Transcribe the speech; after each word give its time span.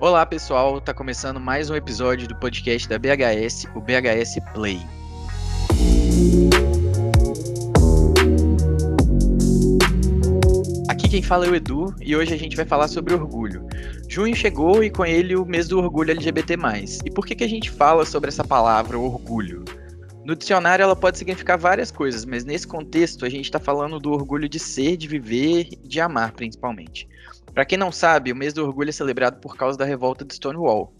Olá 0.00 0.24
pessoal, 0.24 0.80
tá 0.80 0.94
começando 0.94 1.38
mais 1.38 1.68
um 1.68 1.74
episódio 1.74 2.26
do 2.26 2.34
podcast 2.34 2.88
da 2.88 2.98
BHS, 2.98 3.66
o 3.74 3.82
BHS 3.82 4.40
Play. 4.54 4.80
Aqui 10.88 11.06
quem 11.06 11.20
fala 11.20 11.44
é 11.44 11.50
o 11.50 11.54
Edu 11.54 11.94
e 12.00 12.16
hoje 12.16 12.32
a 12.32 12.38
gente 12.38 12.56
vai 12.56 12.64
falar 12.64 12.88
sobre 12.88 13.12
orgulho. 13.12 13.66
Junho 14.08 14.34
chegou 14.34 14.82
e 14.82 14.88
com 14.88 15.04
ele 15.04 15.36
o 15.36 15.44
mês 15.44 15.68
do 15.68 15.78
orgulho 15.78 16.12
LGBT+. 16.12 16.56
E 17.04 17.10
por 17.10 17.26
que, 17.26 17.34
que 17.34 17.44
a 17.44 17.48
gente 17.48 17.70
fala 17.70 18.06
sobre 18.06 18.28
essa 18.28 18.42
palavra 18.42 18.98
orgulho? 18.98 19.62
No 20.24 20.34
dicionário 20.34 20.82
ela 20.82 20.96
pode 20.96 21.18
significar 21.18 21.58
várias 21.58 21.90
coisas, 21.90 22.24
mas 22.24 22.42
nesse 22.42 22.66
contexto 22.66 23.26
a 23.26 23.28
gente 23.28 23.44
está 23.44 23.58
falando 23.58 23.98
do 23.98 24.12
orgulho 24.12 24.48
de 24.48 24.58
ser, 24.58 24.96
de 24.96 25.06
viver 25.06 25.68
e 25.72 25.76
de 25.76 26.00
amar, 26.00 26.32
principalmente. 26.32 27.06
Para 27.54 27.64
quem 27.64 27.76
não 27.76 27.90
sabe, 27.90 28.32
o 28.32 28.36
mês 28.36 28.52
do 28.52 28.64
orgulho 28.64 28.90
é 28.90 28.92
celebrado 28.92 29.40
por 29.40 29.56
causa 29.56 29.76
da 29.76 29.84
revolta 29.84 30.24
de 30.24 30.34
Stonewall. 30.34 30.94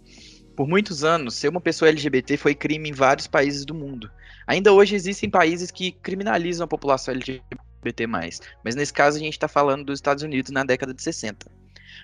Por 0.56 0.68
muitos 0.68 1.04
anos, 1.04 1.34
ser 1.34 1.48
uma 1.48 1.60
pessoa 1.60 1.88
LGBT 1.88 2.36
foi 2.36 2.54
crime 2.54 2.90
em 2.90 2.92
vários 2.92 3.26
países 3.26 3.64
do 3.64 3.74
mundo. 3.74 4.10
Ainda 4.46 4.72
hoje 4.72 4.94
existem 4.94 5.30
países 5.30 5.70
que 5.70 5.92
criminalizam 5.92 6.64
a 6.64 6.68
população 6.68 7.14
LGBT, 7.14 8.06
mas 8.06 8.40
nesse 8.74 8.92
caso 8.92 9.16
a 9.16 9.20
gente 9.20 9.34
está 9.34 9.48
falando 9.48 9.84
dos 9.84 9.98
Estados 9.98 10.22
Unidos 10.22 10.50
na 10.50 10.64
década 10.64 10.92
de 10.92 11.02
60. 11.02 11.50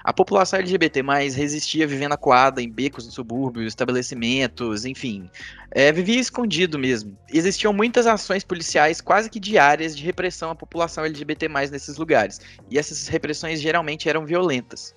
A 0.07 0.13
população 0.13 0.61
LGBT 0.61 1.03
resistia 1.35 1.85
vivendo 1.85 2.13
acuada 2.13 2.63
em 2.63 2.71
becos 2.71 3.05
no 3.05 3.11
subúrbio, 3.11 3.65
estabelecimentos, 3.65 4.85
enfim. 4.85 5.29
É, 5.73 5.91
vivia 5.91 6.21
escondido 6.21 6.79
mesmo. 6.79 7.19
Existiam 7.29 7.73
muitas 7.73 8.07
ações 8.07 8.45
policiais 8.45 9.01
quase 9.01 9.29
que 9.29 9.41
diárias 9.41 9.97
de 9.97 10.05
repressão 10.05 10.51
à 10.51 10.55
população 10.55 11.05
LGBT 11.05 11.49
nesses 11.73 11.97
lugares. 11.97 12.41
E 12.71 12.79
essas 12.79 13.09
repressões 13.09 13.61
geralmente 13.61 14.09
eram 14.09 14.25
violentas. 14.25 14.95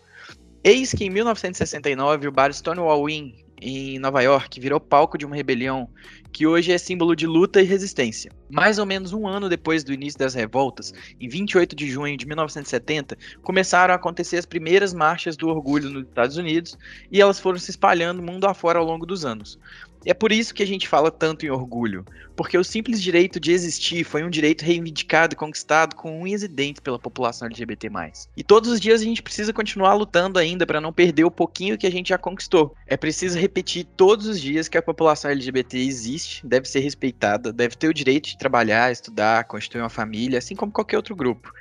Eis 0.64 0.92
que 0.92 1.06
em 1.06 1.10
1969 1.10 2.28
o 2.28 2.32
bar 2.32 2.54
Stonewall 2.54 3.10
Inn 3.10 3.32
em 3.62 4.00
Nova 4.00 4.22
York 4.22 4.60
virou 4.60 4.80
palco 4.80 5.18
de 5.18 5.26
uma 5.26 5.36
rebelião 5.36 5.90
que 6.32 6.46
hoje 6.46 6.72
é 6.72 6.78
símbolo 6.78 7.16
de 7.16 7.26
luta 7.28 7.62
e 7.62 7.66
resistência. 7.66 8.32
Mais 8.50 8.80
ou 8.80 8.86
menos 8.86 9.14
um 9.14 9.28
ano 9.28 9.50
depois 9.50 9.84
do 9.84 9.94
início 9.94 10.20
das 10.20 10.34
revoltas, 10.34 10.94
em 11.20 11.28
28 11.28 11.76
de 11.76 11.90
junho 11.90 12.16
de 12.16 12.26
1970, 12.26 13.18
começaram 13.42 13.94
a 13.94 13.98
acontecer 13.98 14.38
as 14.38 14.46
primeiras 14.46 14.94
marchas 14.94 15.36
do 15.36 15.50
orgulho 15.50 15.90
nos 15.90 16.08
Estados 16.08 16.38
Unidos 16.38 16.78
e 17.12 17.22
elas 17.22 17.40
foram 17.40 17.58
se 17.58 17.72
espalhando 17.72 18.24
mundo 18.24 18.46
afora 18.46 18.80
ao 18.80 18.86
longo 18.86 19.06
dos 19.06 19.26
anos. 19.26 19.60
É 20.06 20.14
por 20.14 20.32
isso 20.32 20.54
que 20.54 20.64
a 20.64 20.68
gente 20.68 20.88
fala 20.88 21.12
tanto 21.12 21.46
em 21.46 21.50
orgulho, 21.50 22.06
porque 22.36 22.58
o 22.58 22.64
simples 22.64 23.02
direito 23.02 23.38
de 23.38 23.52
existir 23.52 24.06
foi 24.06 24.24
um 24.24 24.30
direito 24.30 24.64
reivindicado 24.64 25.34
e 25.34 25.36
conquistado 25.36 25.94
com 25.94 26.22
unhas 26.22 26.42
e 26.42 26.48
dentes 26.48 26.80
pela 26.80 26.98
população 26.98 27.48
LGBT+. 27.48 27.92
E 28.38 28.44
todos 28.44 28.70
os 28.70 28.80
dias 28.80 29.02
a 29.02 29.04
gente 29.04 29.22
precisa 29.22 29.52
continuar 29.52 29.94
lutando 29.94 30.40
ainda 30.40 30.66
para 30.66 30.80
não 30.80 30.94
perder 30.94 31.26
o 31.26 31.32
pouquinho 31.32 31.78
que 31.78 31.86
a 31.86 31.92
gente 31.92 32.10
já 32.10 32.18
conquistou. 32.18 32.74
É 32.88 32.96
preciso 32.96 33.38
repetir 33.38 33.86
todos 33.98 34.26
os 34.26 34.40
dias 34.40 34.70
que 34.70 34.78
a 34.78 34.82
população 34.82 35.32
LGBT 35.32 35.78
existe, 35.78 36.48
deve 36.48 36.70
ser 36.70 36.80
respeitada, 36.80 37.52
deve 37.52 37.76
ter 37.76 37.90
o 37.90 37.94
direito 37.94 38.30
de 38.30 38.38
trabalhar, 38.38 38.90
estudar, 38.90 39.44
constituir 39.44 39.82
uma 39.82 39.90
família, 39.90 40.38
assim 40.40 40.56
como 40.56 40.72
qualquer 40.72 40.96
outro 40.96 41.18
grupo. 41.18 41.54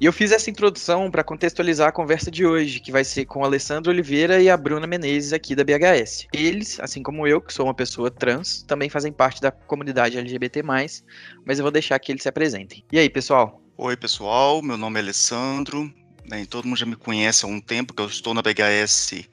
E 0.00 0.04
eu 0.04 0.12
fiz 0.12 0.32
essa 0.32 0.50
introdução 0.50 1.12
para 1.12 1.22
contextualizar 1.22 1.88
a 1.88 1.92
conversa 1.92 2.28
de 2.28 2.44
hoje, 2.44 2.80
que 2.80 2.90
vai 2.90 3.04
ser 3.04 3.24
com 3.24 3.40
o 3.40 3.44
Alessandro 3.44 3.92
Oliveira 3.92 4.42
e 4.42 4.50
a 4.50 4.56
Bruna 4.56 4.86
Menezes 4.86 5.32
aqui 5.32 5.54
da 5.54 5.62
BHS. 5.62 6.26
Eles, 6.32 6.80
assim 6.80 7.04
como 7.04 7.26
eu, 7.26 7.40
que 7.40 7.54
sou 7.54 7.66
uma 7.66 7.74
pessoa 7.74 7.83
trans, 8.18 8.62
também 8.62 8.88
fazem 8.88 9.12
parte 9.12 9.40
da 9.40 9.50
comunidade 9.50 10.18
LGBT+, 10.18 10.62
mas 10.62 11.04
eu 11.46 11.62
vou 11.62 11.70
deixar 11.70 11.98
que 11.98 12.12
eles 12.12 12.22
se 12.22 12.28
apresentem. 12.28 12.84
E 12.92 12.98
aí, 12.98 13.08
pessoal? 13.08 13.62
Oi, 13.76 13.96
pessoal, 13.96 14.62
meu 14.62 14.76
nome 14.76 15.00
é 15.00 15.02
Alessandro, 15.02 15.92
né, 16.28 16.46
todo 16.46 16.66
mundo 16.66 16.78
já 16.78 16.86
me 16.86 16.96
conhece 16.96 17.44
há 17.44 17.48
um 17.48 17.60
tempo, 17.60 17.92
que 17.92 18.00
eu 18.00 18.06
estou 18.06 18.32
na 18.32 18.42
BHS 18.42 19.24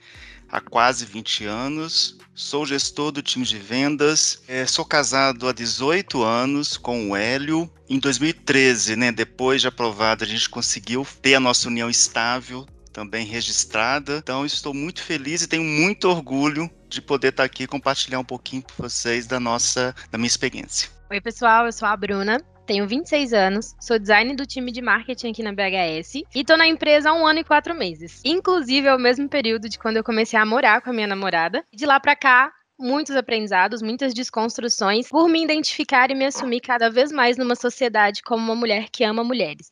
há 0.52 0.60
quase 0.60 1.06
20 1.06 1.46
anos, 1.46 2.18
sou 2.36 2.66
gestor 2.66 3.12
do 3.12 3.22
time 3.22 3.46
de 3.46 3.58
vendas, 3.58 4.42
é, 4.48 4.66
sou 4.66 4.84
casado 4.84 5.48
há 5.48 5.54
18 5.54 6.22
anos 6.22 6.76
com 6.76 7.10
o 7.10 7.16
Hélio. 7.16 7.72
Em 7.90 8.00
2013, 8.00 8.96
né, 8.96 9.12
depois 9.12 9.62
de 9.62 9.68
aprovado, 9.68 10.24
a 10.24 10.28
gente 10.28 10.50
conseguiu 10.50 11.08
ter 11.22 11.36
a 11.36 11.40
nossa 11.40 11.68
união 11.68 11.90
estável, 11.90 12.66
também 12.92 13.26
registrada. 13.26 14.18
Então, 14.18 14.46
estou 14.46 14.74
muito 14.74 15.02
feliz 15.04 15.42
e 15.42 15.48
tenho 15.48 15.64
muito 15.64 16.10
orgulho 16.10 16.70
de 16.88 17.02
poder 17.02 17.30
estar 17.30 17.44
aqui 17.44 17.64
e 17.64 17.68
compartilhar 17.68 18.20
um 18.20 18.24
pouquinho 18.24 18.64
com 18.64 18.84
vocês 18.84 19.26
da 19.26 19.40
nossa, 19.40 19.96
da 20.12 20.18
minha 20.18 20.28
experiência. 20.28 20.90
Oi, 21.10 21.20
pessoal, 21.20 21.66
eu 21.66 21.72
sou 21.72 21.88
a 21.88 21.96
Bruna. 21.96 22.42
Tenho 22.66 22.88
26 22.88 23.34
anos, 23.34 23.76
sou 23.82 24.00
designer 24.00 24.36
do 24.36 24.46
time 24.46 24.72
de 24.72 24.82
marketing 24.82 25.32
aqui 25.32 25.44
na 25.44 25.52
BHS 25.52 26.22
e 26.34 26.44
tô 26.44 26.56
na 26.56 26.68
empresa 26.68 27.10
há 27.10 27.14
um 27.14 27.26
ano 27.26 27.40
e 27.40 27.44
quatro 27.44 27.76
meses. 27.76 28.22
Inclusive, 28.24 28.88
é 28.88 28.96
o 28.96 29.00
mesmo 29.00 29.28
período 29.28 29.68
de 29.68 29.78
quando 29.78 29.98
eu 29.98 30.04
comecei 30.04 30.40
a 30.40 30.46
morar 30.46 30.82
com 30.82 30.90
a 30.90 30.94
minha 30.94 31.08
namorada. 31.08 31.66
De 31.74 31.86
lá 31.86 32.00
pra 32.00 32.16
cá, 32.16 32.52
muitos 32.80 33.16
aprendizados, 33.16 33.82
muitas 33.82 34.14
desconstruções, 34.14 35.10
por 35.10 35.28
me 35.28 35.44
identificar 35.44 36.10
e 36.12 36.16
me 36.16 36.26
assumir 36.26 36.62
cada 36.62 36.90
vez 36.90 37.12
mais 37.12 37.38
numa 37.38 37.56
sociedade 37.56 38.22
como 38.22 38.44
uma 38.44 38.56
mulher 38.56 38.90
que 38.90 39.04
ama 39.04 39.24
mulheres. 39.24 39.72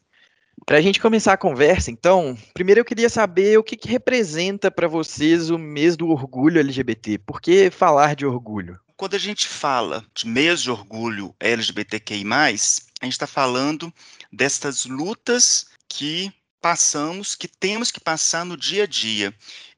Para 0.69 0.77
a 0.77 0.81
gente 0.81 0.99
começar 0.99 1.33
a 1.33 1.37
conversa, 1.37 1.89
então, 1.89 2.37
primeiro 2.53 2.81
eu 2.81 2.85
queria 2.85 3.09
saber 3.09 3.57
o 3.57 3.63
que, 3.63 3.75
que 3.75 3.87
representa 3.87 4.69
para 4.69 4.87
vocês 4.87 5.49
o 5.49 5.57
mês 5.57 5.97
do 5.97 6.07
orgulho 6.09 6.59
LGBT. 6.59 7.17
Por 7.17 7.41
que 7.41 7.71
falar 7.71 8.15
de 8.15 8.23
orgulho? 8.23 8.79
Quando 8.95 9.15
a 9.15 9.17
gente 9.17 9.47
fala 9.47 10.05
de 10.13 10.27
mês 10.27 10.61
de 10.61 10.69
orgulho 10.69 11.33
LGBTQI, 11.39 12.23
a 12.23 13.05
gente 13.05 13.13
está 13.13 13.25
falando 13.25 13.91
destas 14.31 14.85
lutas 14.85 15.65
que 15.87 16.31
passamos, 16.61 17.33
que 17.33 17.47
temos 17.47 17.89
que 17.89 17.99
passar 17.99 18.45
no 18.45 18.55
dia 18.55 18.83
a 18.83 18.87
dia. 18.87 19.33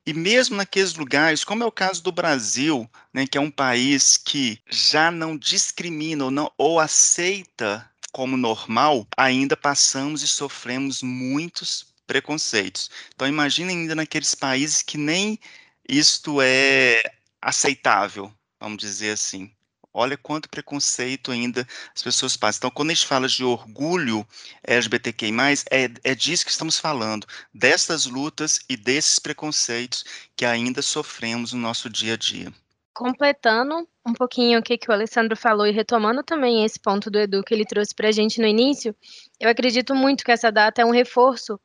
E 0.06 0.14
mesmo 0.14 0.58
naqueles 0.58 0.96
lugares, 0.96 1.46
como 1.46 1.64
é 1.64 1.66
o 1.66 1.72
caso 1.72 2.04
do 2.04 2.12
Brasil, 2.12 2.86
né, 3.14 3.26
que 3.26 3.38
é 3.38 3.42
um 3.42 3.50
país 3.50 4.18
que 4.18 4.60
já 4.70 5.10
não 5.10 5.38
discrimina 5.38 6.26
ou, 6.26 6.32
não, 6.32 6.52
ou 6.58 6.82
aceita 6.82 7.90
como 8.12 8.38
normal, 8.38 9.08
ainda 9.18 9.56
passamos 9.56 10.22
e 10.22 10.28
sofremos 10.28 11.02
muitos 11.02 11.86
preconceitos. 12.06 12.90
Então 13.16 13.28
imagine 13.28 13.72
ainda 13.72 13.96
naqueles 13.96 14.36
países 14.36 14.82
que 14.82 14.98
nem 14.98 15.40
isto 15.88 16.42
é 16.42 17.02
aceitável, 17.42 18.34
vamos 18.60 18.80
dizer 18.80 19.12
assim. 19.12 19.52
Olha 19.94 20.18
quanto 20.18 20.50
preconceito 20.50 21.32
ainda 21.32 21.68
as 21.94 22.02
pessoas 22.02 22.38
passam. 22.38 22.60
Então, 22.60 22.72
quando 22.72 22.92
a 22.92 22.94
gente 22.94 23.06
fala 23.06 23.28
de 23.28 23.44
orgulho 23.44 24.26
LGBTQI+, 24.64 25.34
é, 25.70 25.90
é 26.04 26.16
disso 26.16 26.46
que 26.46 26.52
estamos 26.52 26.80
falando, 26.80 27.28
dessas 27.54 28.06
lutas 28.06 28.62
e 28.70 28.78
desses 28.78 29.20
preconceitos 29.20 30.06
que 30.36 30.46
ainda 30.46 30.82
sofremos 30.82 31.52
no 31.52 31.60
nosso 31.60 31.90
dia 31.90 32.14
a 32.14 32.18
dia 32.18 32.54
completando 32.94 33.88
um 34.06 34.14
pouquinho 34.14 34.60
o 34.60 34.64
que, 34.64 34.78
que 34.78 34.90
o 34.90 34.94
Alessandro 34.94 35.36
falou 35.36 35.68
e 35.68 35.72
retomando 35.72 36.24
também 36.24 36.64
esse 36.64 36.80
ponto 36.80 37.10
do 37.10 37.20
Edu 37.20 37.44
que 37.44 37.54
ele 37.54 37.66
trouxe 37.66 37.94
para 37.94 38.10
a 38.10 38.12
gente 38.12 38.42
no 38.42 38.48
início, 38.48 38.96
eu 39.40 39.50
acredito 39.50 39.94
muito 39.96 40.24
que 40.24 40.32
essa 40.32 40.52
data 40.52 40.82
é 40.82 40.86
um 40.86 40.92
reforço 40.92 41.60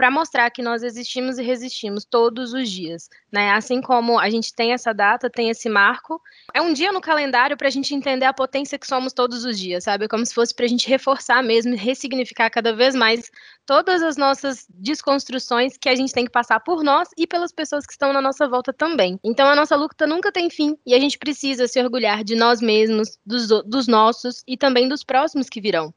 para 0.00 0.10
mostrar 0.10 0.48
que 0.48 0.62
nós 0.62 0.82
existimos 0.82 1.36
e 1.36 1.42
resistimos 1.42 2.06
todos 2.06 2.54
os 2.54 2.70
dias, 2.70 3.10
né? 3.30 3.50
Assim 3.50 3.82
como 3.82 4.18
a 4.18 4.30
gente 4.30 4.54
tem 4.54 4.72
essa 4.72 4.94
data, 4.94 5.28
tem 5.28 5.50
esse 5.50 5.68
marco, 5.68 6.18
é 6.54 6.62
um 6.62 6.72
dia 6.72 6.90
no 6.90 7.02
calendário 7.02 7.54
para 7.54 7.68
a 7.68 7.70
gente 7.70 7.94
entender 7.94 8.24
a 8.24 8.32
potência 8.32 8.78
que 8.78 8.86
somos 8.86 9.12
todos 9.12 9.44
os 9.44 9.58
dias, 9.58 9.84
sabe? 9.84 10.08
Como 10.08 10.24
se 10.24 10.32
fosse 10.32 10.54
para 10.54 10.64
a 10.64 10.68
gente 10.68 10.88
reforçar 10.88 11.42
mesmo, 11.42 11.76
ressignificar 11.76 12.48
cada 12.48 12.72
vez 12.74 12.94
mais 12.94 13.30
todas 13.66 14.02
as 14.02 14.16
nossas 14.16 14.66
desconstruções 14.70 15.76
que 15.76 15.90
a 15.90 15.94
gente 15.94 16.14
tem 16.14 16.24
que 16.24 16.32
passar 16.32 16.60
por 16.60 16.82
nós 16.82 17.10
e 17.18 17.26
pelas 17.26 17.52
pessoas 17.52 17.84
que 17.84 17.92
estão 17.92 18.10
na 18.10 18.22
nossa 18.22 18.48
volta 18.48 18.72
também. 18.72 19.20
Então 19.22 19.46
a 19.46 19.54
nossa 19.54 19.76
luta 19.76 20.06
nunca 20.06 20.32
tem 20.32 20.48
fim 20.48 20.78
e 20.86 20.94
a 20.94 20.98
gente 20.98 21.18
precisa 21.18 21.68
se 21.68 21.78
orgulhar 21.78 22.24
de 22.24 22.34
nós 22.34 22.62
mesmos, 22.62 23.18
dos, 23.26 23.48
dos 23.66 23.86
nossos 23.86 24.42
e 24.48 24.56
também 24.56 24.88
dos 24.88 25.04
próximos 25.04 25.50
que 25.50 25.60
virão. 25.60 25.92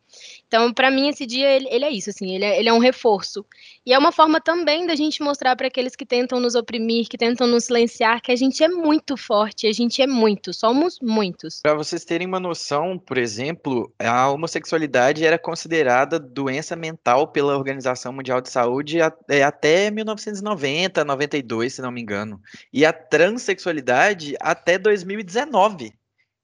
Então, 0.47 0.71
para 0.71 0.91
mim, 0.91 1.07
esse 1.09 1.25
dia, 1.25 1.49
ele, 1.49 1.67
ele, 1.69 1.85
é 1.85 1.91
isso, 1.91 2.09
assim, 2.09 2.35
ele 2.35 2.45
é, 2.45 2.59
ele 2.59 2.69
é 2.69 2.73
um 2.73 2.79
reforço. 2.79 3.45
E 3.85 3.92
é 3.93 3.97
uma 3.97 4.11
forma 4.11 4.41
também 4.41 4.85
da 4.85 4.95
gente 4.95 5.21
mostrar 5.21 5.55
para 5.55 5.67
aqueles 5.67 5.95
que 5.95 6.05
tentam 6.05 6.39
nos 6.39 6.55
oprimir, 6.55 7.07
que 7.07 7.17
tentam 7.17 7.47
nos 7.47 7.65
silenciar, 7.65 8.21
que 8.21 8.31
a 8.31 8.35
gente 8.35 8.63
é 8.63 8.67
muito 8.67 9.15
forte, 9.15 9.67
a 9.67 9.71
gente 9.71 10.01
é 10.01 10.07
muito, 10.07 10.53
somos 10.53 10.99
muitos. 11.01 11.61
Para 11.61 11.75
vocês 11.75 12.03
terem 12.03 12.27
uma 12.27 12.39
noção, 12.39 12.97
por 12.97 13.17
exemplo, 13.17 13.93
a 13.99 14.29
homossexualidade 14.29 15.25
era 15.25 15.37
considerada 15.37 16.19
doença 16.19 16.75
mental 16.75 17.27
pela 17.27 17.55
Organização 17.55 18.11
Mundial 18.11 18.41
de 18.41 18.49
Saúde 18.49 18.99
é, 19.29 19.43
até 19.43 19.91
1990, 19.91 21.03
92, 21.03 21.73
se 21.73 21.81
não 21.81 21.91
me 21.91 22.01
engano. 22.01 22.41
E 22.71 22.85
a 22.85 22.91
transexualidade 22.91 24.35
até 24.39 24.77
2019. 24.77 25.93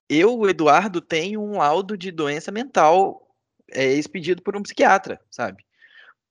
Eu, 0.08 0.50
Eduardo, 0.50 1.02
tenho 1.02 1.42
um 1.42 1.58
laudo 1.58 1.98
de 1.98 2.12
doença 2.12 2.52
mental 2.52 3.28
é, 3.72 3.86
expedido 3.94 4.42
por 4.42 4.58
um 4.58 4.64
psiquiatra, 4.64 5.20
sabe? 5.30 5.64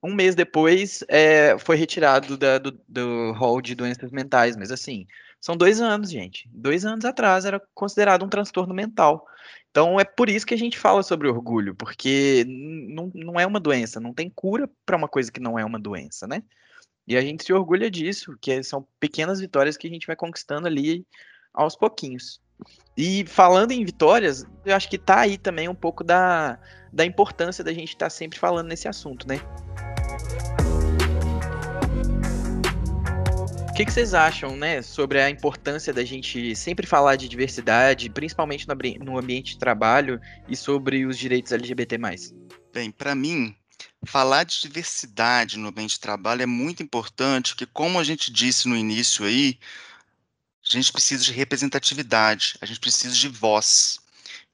Um 0.02 0.14
mês 0.14 0.34
depois 0.34 1.02
é, 1.08 1.58
foi 1.58 1.76
retirado 1.76 2.36
da, 2.36 2.58
do, 2.58 2.80
do 2.88 3.32
hall 3.32 3.60
de 3.60 3.74
doenças 3.74 4.12
mentais, 4.12 4.56
mas 4.56 4.70
assim, 4.70 5.06
são 5.40 5.56
dois 5.56 5.80
anos, 5.80 6.10
gente. 6.10 6.48
Dois 6.52 6.84
anos 6.84 7.04
atrás 7.04 7.44
era 7.44 7.60
considerado 7.74 8.24
um 8.24 8.28
transtorno 8.28 8.74
mental. 8.74 9.26
Então 9.70 9.98
é 9.98 10.04
por 10.04 10.28
isso 10.28 10.46
que 10.46 10.54
a 10.54 10.58
gente 10.58 10.78
fala 10.78 11.02
sobre 11.02 11.28
orgulho, 11.28 11.74
porque 11.74 12.44
não, 12.46 13.38
é 13.38 13.46
uma 13.46 13.60
doença, 13.60 14.00
não 14.00 14.12
tem 14.12 14.30
cura 14.30 14.68
para 14.84 14.96
uma 14.96 15.08
coisa 15.08 15.30
que 15.30 15.40
não 15.40 15.58
é 15.58 15.64
uma 15.64 15.78
doença, 15.78 16.26
né? 16.26 16.42
E 17.06 17.16
a 17.16 17.20
gente 17.20 17.44
se 17.44 17.52
orgulha 17.52 17.90
disso, 17.90 18.36
que 18.40 18.62
são 18.62 18.86
pequenas 19.00 19.40
vitórias 19.40 19.76
que 19.76 19.86
a 19.86 19.90
gente 19.90 20.06
vai 20.06 20.16
conquistando 20.16 20.66
ali 20.66 21.06
aos 21.54 21.74
pouquinhos. 21.74 22.40
E 22.96 23.24
falando 23.26 23.70
em 23.70 23.84
vitórias, 23.84 24.44
eu 24.64 24.74
acho 24.74 24.88
que 24.88 24.98
tá 24.98 25.20
aí 25.20 25.38
também 25.38 25.68
um 25.68 25.74
pouco 25.74 26.02
da, 26.02 26.58
da 26.92 27.04
importância 27.04 27.62
da 27.62 27.72
gente 27.72 27.90
estar 27.90 28.06
tá 28.06 28.10
sempre 28.10 28.38
falando 28.38 28.66
nesse 28.66 28.88
assunto, 28.88 29.26
né? 29.26 29.40
O 33.68 33.72
que, 33.78 33.84
que, 33.84 33.92
vocês 33.92 34.12
acham, 34.12 34.56
né, 34.56 34.82
sobre 34.82 35.20
a 35.20 35.30
importância 35.30 35.92
da 35.92 36.04
gente 36.04 36.56
sempre 36.56 36.84
falar 36.84 37.14
de 37.14 37.28
diversidade, 37.28 38.10
principalmente 38.10 38.66
no, 38.66 38.74
no 39.04 39.16
ambiente 39.16 39.52
de 39.52 39.58
trabalho 39.60 40.20
e 40.48 40.56
sobre 40.56 41.06
os 41.06 41.16
direitos 41.16 41.52
LGBT+. 41.52 41.96
Bem, 42.74 42.90
para 42.90 43.14
mim, 43.14 43.54
falar 44.04 44.42
de 44.42 44.60
diversidade 44.60 45.56
no 45.56 45.68
ambiente 45.68 45.92
de 45.92 46.00
trabalho 46.00 46.42
é 46.42 46.46
muito 46.46 46.82
importante, 46.82 47.50
porque 47.50 47.66
como 47.66 48.00
a 48.00 48.04
gente 48.04 48.32
disse 48.32 48.68
no 48.68 48.76
início 48.76 49.24
aí, 49.24 49.56
a 50.68 50.72
gente 50.72 50.92
precisa 50.92 51.24
de 51.24 51.32
representatividade, 51.32 52.56
a 52.60 52.66
gente 52.66 52.80
precisa 52.80 53.14
de 53.14 53.28
voz. 53.28 53.98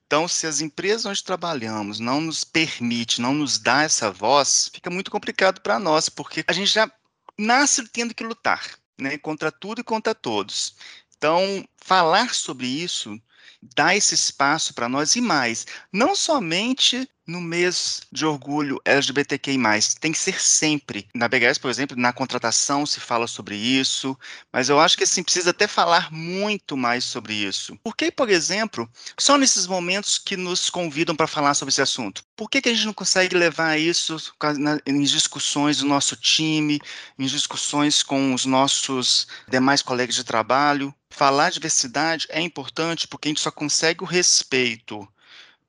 Então, 0.06 0.28
se 0.28 0.46
as 0.46 0.60
empresas 0.60 1.06
onde 1.06 1.24
trabalhamos 1.24 1.98
não 1.98 2.20
nos 2.20 2.44
permite, 2.44 3.20
não 3.20 3.34
nos 3.34 3.58
dá 3.58 3.82
essa 3.82 4.10
voz, 4.10 4.70
fica 4.72 4.90
muito 4.90 5.10
complicado 5.10 5.60
para 5.60 5.78
nós, 5.78 6.08
porque 6.08 6.44
a 6.46 6.52
gente 6.52 6.70
já 6.70 6.90
nasce 7.38 7.88
tendo 7.88 8.14
que 8.14 8.22
lutar, 8.22 8.64
né, 8.98 9.18
contra 9.18 9.50
tudo 9.50 9.80
e 9.80 9.84
contra 9.84 10.14
todos. 10.14 10.76
Então, 11.16 11.66
falar 11.76 12.34
sobre 12.34 12.66
isso 12.66 13.20
dá 13.74 13.94
esse 13.94 14.14
espaço 14.14 14.74
para 14.74 14.88
nós 14.88 15.16
e 15.16 15.20
mais, 15.20 15.66
não 15.92 16.14
somente 16.14 17.08
no 17.26 17.40
mês 17.40 18.02
de 18.12 18.26
orgulho 18.26 18.80
LGBTQI+, 18.84 19.58
tem 20.00 20.12
que 20.12 20.18
ser 20.18 20.40
sempre. 20.40 21.08
Na 21.14 21.28
BGS, 21.28 21.58
por 21.58 21.70
exemplo, 21.70 21.96
na 21.96 22.12
contratação 22.12 22.84
se 22.84 23.00
fala 23.00 23.26
sobre 23.26 23.56
isso, 23.56 24.16
mas 24.52 24.68
eu 24.68 24.78
acho 24.78 24.96
que 24.96 25.04
assim, 25.04 25.22
precisa 25.22 25.50
até 25.50 25.66
falar 25.66 26.12
muito 26.12 26.76
mais 26.76 27.04
sobre 27.04 27.32
isso. 27.32 27.78
Por 27.82 27.96
que, 27.96 28.10
por 28.10 28.28
exemplo, 28.28 28.88
só 29.18 29.38
nesses 29.38 29.66
momentos 29.66 30.18
que 30.18 30.36
nos 30.36 30.68
convidam 30.68 31.16
para 31.16 31.26
falar 31.26 31.54
sobre 31.54 31.72
esse 31.72 31.82
assunto? 31.82 32.22
Por 32.36 32.50
que, 32.50 32.60
que 32.60 32.68
a 32.68 32.74
gente 32.74 32.86
não 32.86 32.92
consegue 32.92 33.36
levar 33.36 33.78
isso 33.78 34.16
em 34.86 35.02
discussões 35.02 35.78
do 35.78 35.86
nosso 35.86 36.16
time, 36.16 36.78
em 37.18 37.26
discussões 37.26 38.02
com 38.02 38.34
os 38.34 38.44
nossos 38.44 39.26
demais 39.48 39.80
colegas 39.80 40.14
de 40.14 40.24
trabalho? 40.24 40.94
Falar 41.14 41.50
diversidade 41.50 42.26
é 42.28 42.40
importante 42.40 43.06
porque 43.06 43.28
a 43.28 43.30
gente 43.30 43.40
só 43.40 43.50
consegue 43.50 44.02
o 44.02 44.06
respeito 44.06 45.08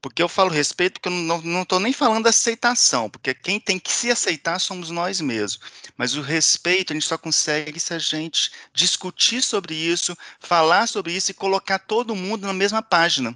porque 0.02 0.22
eu 0.22 0.30
falo 0.30 0.52
respeito 0.52 1.00
porque 1.00 1.10
eu 1.10 1.42
não 1.42 1.64
estou 1.64 1.80
nem 1.80 1.92
falando 1.92 2.28
aceitação, 2.28 3.10
porque 3.10 3.34
quem 3.34 3.60
tem 3.60 3.80
que 3.80 3.92
se 3.92 4.12
aceitar 4.12 4.60
somos 4.60 4.92
nós 4.92 5.20
mesmos. 5.20 5.60
Mas 5.98 6.16
o 6.16 6.22
respeito 6.22 6.94
a 6.94 6.96
gente 6.96 7.08
só 7.08 7.18
consegue 7.18 7.80
se 7.80 7.92
a 7.92 7.98
gente 7.98 8.52
discutir 8.72 9.42
sobre 9.42 9.74
isso, 9.74 10.16
falar 10.40 10.88
sobre 10.88 11.14
isso 11.14 11.32
e 11.32 11.34
colocar 11.34 11.80
todo 11.80 12.16
mundo 12.16 12.46
na 12.46 12.54
mesma 12.54 12.84
página. 12.84 13.36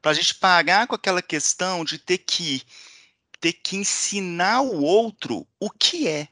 Para 0.00 0.12
a 0.12 0.14
gente 0.14 0.34
parar 0.34 0.86
com 0.86 0.94
aquela 0.94 1.20
questão 1.20 1.84
de 1.84 1.98
ter 1.98 2.18
que 2.18 2.62
ter 3.38 3.52
que 3.52 3.76
ensinar 3.76 4.62
o 4.62 4.82
outro 4.82 5.46
o 5.60 5.68
que 5.68 6.08
é 6.08 6.26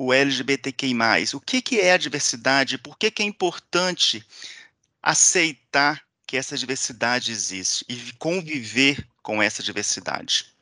o 0.00 0.12
LGBTQI+, 0.12 0.94
o 1.34 1.40
que, 1.40 1.60
que 1.60 1.80
é 1.80 1.92
a 1.92 1.98
diversidade, 1.98 2.78
por 2.78 2.96
que, 2.96 3.10
que 3.10 3.20
é 3.20 3.26
importante 3.26 4.24
aceitar 5.02 6.00
que 6.24 6.36
essa 6.36 6.56
diversidade 6.56 7.32
existe 7.32 7.84
e 7.88 8.12
conviver 8.16 9.04
com 9.20 9.42
essa 9.42 9.60
diversidade. 9.60 10.54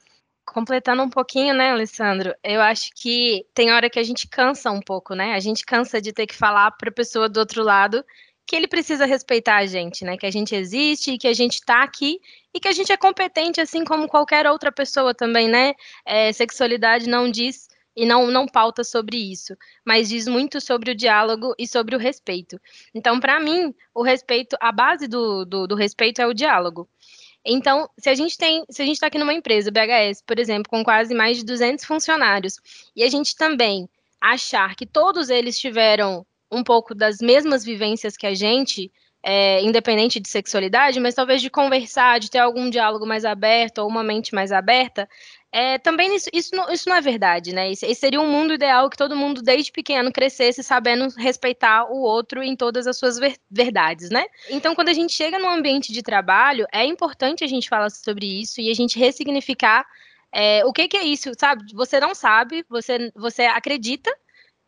Completando 0.47 1.03
um 1.03 1.11
pouquinho, 1.11 1.55
né, 1.55 1.71
Alessandro? 1.71 2.35
Eu 2.43 2.63
acho 2.63 2.91
que 2.95 3.45
tem 3.53 3.71
hora 3.73 3.91
que 3.91 3.99
a 3.99 4.03
gente 4.03 4.27
cansa 4.27 4.71
um 4.71 4.81
pouco, 4.81 5.15
né? 5.15 5.35
A 5.35 5.41
gente 5.41 5.67
cansa 5.67 6.01
de 6.01 6.15
ter 6.15 6.27
que 6.27 6.35
falar 6.35 6.71
para 6.71 6.89
a 6.89 6.95
pessoa 6.95 7.29
do 7.29 7.39
outro 7.39 7.63
lado 7.63 8.03
que 8.47 8.57
ele 8.57 8.67
precisa 8.67 9.05
respeitar 9.05 9.57
a 9.57 9.67
gente, 9.67 10.03
né? 10.03 10.17
Que 10.17 10.25
a 10.25 10.31
gente 10.31 10.55
existe, 10.55 11.19
que 11.19 11.29
a 11.29 11.35
gente 11.35 11.57
está 11.57 11.83
aqui 11.83 12.21
e 12.55 12.61
que 12.61 12.69
a 12.69 12.73
gente 12.73 12.91
é 12.91 12.97
competente 12.97 13.61
assim 13.61 13.85
como 13.85 14.09
qualquer 14.09 14.47
outra 14.47 14.73
pessoa 14.73 15.13
também, 15.13 15.47
né? 15.47 15.75
É, 16.07 16.33
sexualidade 16.33 17.07
não 17.07 17.31
diz 17.31 17.69
e 17.97 18.05
não, 18.05 18.31
não 18.31 18.47
pauta 18.47 18.85
sobre 18.85 19.17
isso, 19.17 19.57
mas 19.85 20.11
diz 20.11 20.29
muito 20.29 20.61
sobre 20.61 20.91
o 20.91 20.95
diálogo 20.95 21.55
e 21.59 21.67
sobre 21.67 21.97
o 21.97 21.99
respeito. 21.99 22.61
Então, 22.95 23.19
para 23.19 23.41
mim, 23.41 23.75
o 23.95 24.03
respeito, 24.03 24.57
a 24.61 24.71
base 24.71 25.09
do, 25.09 25.47
do, 25.47 25.67
do, 25.67 25.75
respeito 25.75 26.21
é 26.21 26.27
o 26.27 26.35
diálogo. 26.35 26.87
Então, 27.45 27.89
se 27.99 28.11
a 28.11 28.15
gente 28.15 28.37
tem, 28.37 28.65
se 28.69 28.83
a 28.83 28.85
gente 28.85 28.97
está 28.97 29.07
aqui 29.07 29.19
numa 29.19 29.33
empresa, 29.33 29.71
BHS, 29.71 30.23
por 30.27 30.39
exemplo, 30.39 30.69
com 30.69 30.85
quase 30.85 31.15
mais 31.15 31.39
de 31.39 31.45
200 31.45 31.85
funcionários, 31.85 32.61
e 32.95 33.03
a 33.03 33.09
gente 33.09 33.35
também 33.35 33.89
achar 34.21 34.75
que 34.75 34.85
todos 34.85 35.31
eles 35.31 35.59
tiveram 35.59 36.27
um 36.51 36.63
pouco 36.63 36.95
das 36.95 37.19
mesmas 37.19 37.65
vivências 37.65 38.17
que 38.17 38.27
a 38.27 38.35
gente, 38.35 38.91
é, 39.23 39.63
independente 39.63 40.21
de 40.21 40.29
sexualidade, 40.29 41.01
mas 41.01 41.15
talvez 41.15 41.41
de 41.41 41.51
conversar, 41.51 42.21
de 42.21 42.31
ter 42.31 42.39
algum 42.39 42.69
diálogo 42.69 43.07
mais 43.07 43.25
aberto 43.25 43.79
ou 43.79 43.89
uma 43.89 44.03
mente 44.03 44.35
mais 44.35 44.53
aberta, 44.53 45.09
é, 45.53 45.79
também 45.79 46.15
isso, 46.15 46.29
isso, 46.33 46.55
não, 46.55 46.71
isso 46.71 46.89
não 46.89 46.97
é 46.97 47.01
verdade, 47.01 47.53
né? 47.53 47.71
Esse, 47.71 47.93
seria 47.95 48.21
um 48.21 48.31
mundo 48.31 48.53
ideal 48.53 48.91
que 48.91 48.97
todo 48.97 49.17
mundo, 49.17 49.41
desde 49.43 49.73
pequeno, 49.73 50.13
crescesse 50.13 50.63
sabendo 50.63 51.09
respeitar 51.17 51.85
o 51.91 52.01
outro 52.03 52.43
em 52.43 52.55
todas 52.55 52.87
as 52.87 52.99
suas 52.99 53.19
ver, 53.19 53.37
verdades, 53.51 54.11
né? 54.11 54.27
Então, 54.51 54.75
quando 54.75 54.89
a 54.89 54.93
gente 54.93 55.13
chega 55.13 55.39
num 55.39 55.49
ambiente 55.49 55.93
de 55.93 56.03
trabalho, 56.03 56.67
é 56.73 56.85
importante 56.85 57.43
a 57.43 57.47
gente 57.47 57.69
falar 57.69 57.91
sobre 57.91 58.27
isso 58.27 58.61
e 58.61 58.71
a 58.71 58.75
gente 58.75 58.99
ressignificar 58.99 59.87
é, 60.33 60.65
o 60.65 60.73
que, 60.73 60.89
que, 60.89 60.97
é 60.97 61.05
isso, 61.05 61.33
sabe? 61.39 61.65
Você 61.73 61.99
não 61.99 62.15
sabe, 62.15 62.65
você, 62.69 63.11
você 63.15 63.45
acredita 63.45 64.15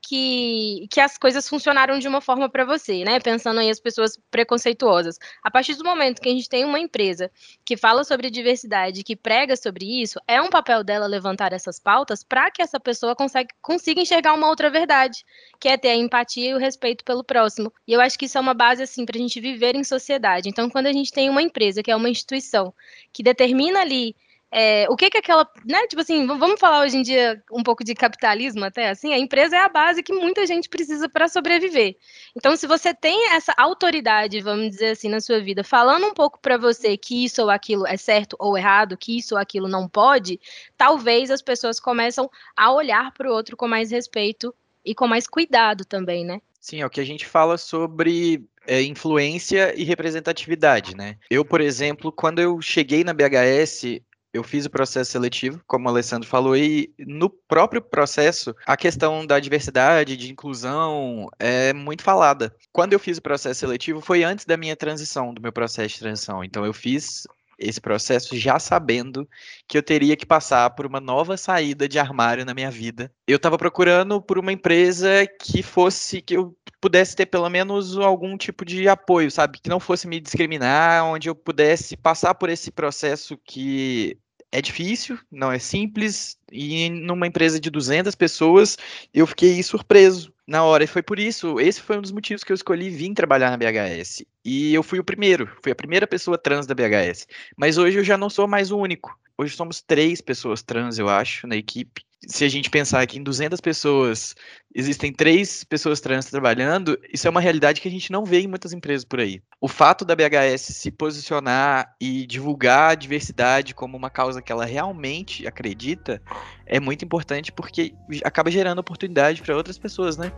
que, 0.03 0.87
que 0.91 1.01
as 1.01 1.19
coisas 1.19 1.49
funcionaram 1.49 1.99
de 1.99 2.09
uma 2.09 2.21
forma 2.21 2.49
para 2.49 2.65
você, 2.65 3.05
né? 3.05 3.21
Pensando 3.21 3.61
em 3.61 3.71
as 3.71 3.81
pessoas 3.81 4.19
preconceituosas. 4.31 5.19
A 5.43 5.51
partir 5.51 5.75
do 5.75 5.85
momento 5.85 6.21
que 6.21 6.29
a 6.29 6.33
gente 6.33 6.49
tem 6.49 6.65
uma 6.65 6.79
empresa 6.79 7.31
que 7.65 7.77
fala 7.77 8.05
sobre 8.05 8.31
diversidade, 8.31 9.03
que 9.03 9.17
prega 9.17 9.57
sobre 9.57 10.03
isso, 10.03 10.21
é 10.27 10.41
um 10.41 10.49
papel 10.49 10.83
dela 10.83 11.07
levantar 11.07 11.53
essas 11.53 11.79
pautas 11.79 12.23
para 12.23 12.51
que 12.51 12.63
essa 12.63 12.81
pessoa 12.81 13.17
consiga 13.61 14.01
enxergar 14.01 14.35
uma 14.35 14.49
outra 14.49 14.71
verdade, 14.71 15.25
que 15.61 15.69
é 15.69 15.77
ter 15.77 15.89
a 15.89 15.97
empatia 15.97 16.51
e 16.51 16.55
o 16.55 16.59
respeito 16.59 17.05
pelo 17.05 17.25
próximo. 17.25 17.73
E 17.87 17.93
eu 17.93 18.01
acho 18.01 18.19
que 18.19 18.27
isso 18.27 18.39
é 18.39 18.41
uma 18.41 18.55
base 18.55 18.83
assim 18.83 19.05
para 19.05 19.17
a 19.17 19.21
gente 19.21 19.41
viver 19.41 19.75
em 19.75 19.85
sociedade. 19.85 20.49
Então, 20.49 20.71
quando 20.71 20.87
a 20.87 20.93
gente 20.93 21.13
tem 21.13 21.29
uma 21.29 21.43
empresa 21.43 21.83
que 21.83 21.91
é 21.91 21.97
uma 21.97 22.09
instituição 22.09 22.73
que 23.13 23.23
determina 23.23 23.81
ali 23.81 24.15
é, 24.51 24.87
o 24.89 24.97
que 24.97 25.11
que 25.11 25.19
aquela, 25.19 25.47
né, 25.65 25.87
tipo 25.87 26.01
assim, 26.01 26.27
vamos 26.27 26.59
falar 26.59 26.83
hoje 26.83 26.97
em 26.97 27.03
dia 27.03 27.43
um 27.53 27.63
pouco 27.63 27.85
de 27.85 27.95
capitalismo 27.95 28.65
até, 28.65 28.89
assim, 28.89 29.13
a 29.13 29.19
empresa 29.19 29.57
é 29.57 29.61
a 29.61 29.69
base 29.69 30.03
que 30.03 30.13
muita 30.13 30.47
gente 30.47 30.69
precisa 30.69 31.09
para 31.09 31.29
sobreviver. 31.29 31.97
Então, 32.35 32.57
se 32.57 32.67
você 32.67 32.95
tem 32.95 33.33
essa 33.33 33.53
autoridade, 33.59 34.41
vamos 34.41 34.71
dizer 34.71 34.93
assim, 34.93 35.09
na 35.09 35.21
sua 35.21 35.41
vida, 35.41 35.63
falando 35.63 36.07
um 36.07 36.15
pouco 36.15 36.39
para 36.41 36.57
você 36.57 36.97
que 36.97 37.25
isso 37.25 37.43
ou 37.43 37.51
aquilo 37.51 37.87
é 37.87 37.97
certo 37.97 38.37
ou 38.39 38.57
errado, 38.57 38.97
que 38.97 39.19
isso 39.19 39.35
ou 39.35 39.41
aquilo 39.41 39.69
não 39.69 39.87
pode, 39.87 40.41
talvez 40.77 41.31
as 41.31 41.43
pessoas 41.43 41.79
começam 41.79 42.31
a 42.57 42.73
olhar 42.73 43.13
para 43.13 43.31
o 43.31 43.35
outro 43.35 43.57
com 43.57 43.69
mais 43.69 43.91
respeito 43.91 44.55
e 44.85 44.95
com 44.95 45.07
mais 45.07 45.27
cuidado 45.27 45.85
também, 45.85 46.25
né? 46.25 46.41
Sim, 46.59 46.81
é 46.81 46.87
o 46.87 46.91
que 46.91 47.01
a 47.01 47.05
gente 47.05 47.27
fala 47.27 47.57
sobre 47.57 48.45
é, 48.67 48.83
influência 48.83 49.73
e 49.79 49.85
representatividade, 49.85 50.97
né? 50.97 51.17
Eu, 51.31 51.45
por 51.45 51.61
exemplo, 51.61 52.11
quando 52.11 52.41
eu 52.41 52.61
cheguei 52.61 53.05
na 53.05 53.15
BHS, 53.15 54.03
eu 54.33 54.43
fiz 54.45 54.67
o 54.67 54.71
processo 54.71 55.11
seletivo, 55.11 55.61
como 55.67 55.87
o 55.87 55.89
Alessandro 55.89 56.29
falou, 56.29 56.57
e 56.57 56.93
no 56.99 57.31
próprio 57.31 57.81
processo, 57.81 58.55
a 58.67 58.77
questão 58.77 59.27
da 59.27 59.41
diversidade, 59.41 60.17
de 60.17 60.31
inclusão, 60.31 61.29
é 61.39 61.73
muito 61.73 62.03
falada. 62.03 62.55
Quando 62.73 62.93
eu 62.93 62.99
fiz 62.99 63.19
o 63.19 63.23
processo 63.23 63.61
seletivo, 63.61 64.01
foi 64.01 64.23
antes 64.23 64.45
da 64.45 64.57
minha 64.57 64.77
transição, 64.77 65.33
do 65.33 65.41
meu 65.41 65.53
processo 65.53 65.95
de 65.95 66.01
transição. 66.01 66.45
Então, 66.45 66.65
eu 66.65 66.73
fiz 66.73 67.27
esse 67.59 67.81
processo 67.81 68.37
já 68.37 68.59
sabendo 68.59 69.29
que 69.67 69.77
eu 69.77 69.83
teria 69.83 70.17
que 70.17 70.25
passar 70.25 70.71
por 70.71 70.87
uma 70.87 71.01
nova 71.01 71.37
saída 71.37 71.89
de 71.89 71.99
armário 71.99 72.45
na 72.45 72.55
minha 72.55 72.71
vida. 72.71 73.13
Eu 73.27 73.37
estava 73.37 73.59
procurando 73.59 74.23
por 74.23 74.39
uma 74.39 74.53
empresa 74.53 75.27
que 75.41 75.63
fosse 75.63 76.23
que 76.23 76.37
eu 76.37 76.57
pudesse 76.81 77.17
ter 77.17 77.27
pelo 77.27 77.49
menos 77.49 77.97
algum 77.99 78.37
tipo 78.37 78.65
de 78.65 78.89
apoio, 78.89 79.31
sabe, 79.31 79.59
que 79.61 79.69
não 79.69 79.81
fosse 79.81 80.07
me 80.07 80.21
discriminar, 80.21 81.05
onde 81.05 81.29
eu 81.29 81.35
pudesse 81.35 81.97
passar 81.97 82.35
por 82.35 82.49
esse 82.49 82.71
processo 82.71 83.37
que 83.45 84.17
é 84.51 84.63
difícil, 84.63 85.19
não 85.31 85.53
é 85.53 85.59
simples, 85.59 86.39
e 86.51 86.89
numa 86.89 87.27
empresa 87.27 87.61
de 87.61 87.71
200 87.71 88.15
pessoas, 88.15 88.79
eu 89.13 89.27
fiquei 89.27 89.63
surpreso 89.63 90.33
na 90.49 90.65
hora, 90.65 90.83
e 90.83 90.87
foi 90.87 91.03
por 91.03 91.19
isso, 91.19 91.61
esse 91.61 91.83
foi 91.83 91.99
um 91.99 92.01
dos 92.01 92.11
motivos 92.11 92.43
que 92.43 92.51
eu 92.51 92.55
escolhi 92.55 92.89
vir 92.89 93.13
trabalhar 93.13 93.51
na 93.51 93.59
BHS. 93.59 94.25
E 94.43 94.73
eu 94.73 94.83
fui 94.83 94.99
o 94.99 95.05
primeiro, 95.05 95.47
fui 95.63 95.71
a 95.71 95.75
primeira 95.75 96.07
pessoa 96.07 96.39
trans 96.39 96.67
da 96.67 96.75
BHS. 96.75 97.27
Mas 97.55 97.77
hoje 97.77 97.99
eu 97.99 98.05
já 98.05 98.17
não 98.17 98.31
sou 98.31 98.49
mais 98.49 98.71
o 98.71 98.79
único. 98.79 99.15
Hoje 99.37 99.55
somos 99.55 99.83
três 99.83 100.23
pessoas 100.23 100.63
trans, 100.63 100.99
eu 100.99 101.07
acho, 101.07 101.47
na 101.47 101.55
equipe. 101.55 102.03
Se 102.27 102.45
a 102.45 102.49
gente 102.49 102.69
pensar 102.69 103.07
que 103.07 103.19
em 103.19 103.23
200 103.23 103.61
pessoas 103.61 104.35
existem 104.75 105.13
três 105.13 105.65
pessoas 105.65 106.01
trans 106.01 106.27
trabalhando, 106.27 106.99
isso 107.13 107.27
é 107.27 107.31
uma 107.31 107.41
realidade 107.41 107.81
que 107.81 107.89
a 107.89 107.91
gente 107.91 108.11
não 108.11 108.25
vê 108.25 108.41
em 108.41 108.47
muitas 108.47 108.73
empresas 108.73 109.05
por 109.05 109.21
aí. 109.21 109.41
O 109.61 109.69
fato 109.69 110.05
da 110.05 110.17
BHS 110.17 110.75
se 110.75 110.91
posicionar 110.91 111.95
e 112.01 112.27
divulgar 112.27 112.91
a 112.91 112.95
diversidade 112.95 113.75
como 113.75 113.97
uma 113.97 114.11
causa 114.11 114.43
que 114.43 114.53
ela 114.53 114.65
realmente 114.65 115.47
acredita 115.47 116.21
é 116.67 116.81
muito 116.81 117.05
importante 117.05 117.53
porque 117.53 117.95
acaba 118.25 118.51
gerando 118.51 118.79
oportunidade 118.79 119.41
para 119.43 119.57
outras 119.57 119.79
pessoas, 119.79 120.17
né? 120.17 120.33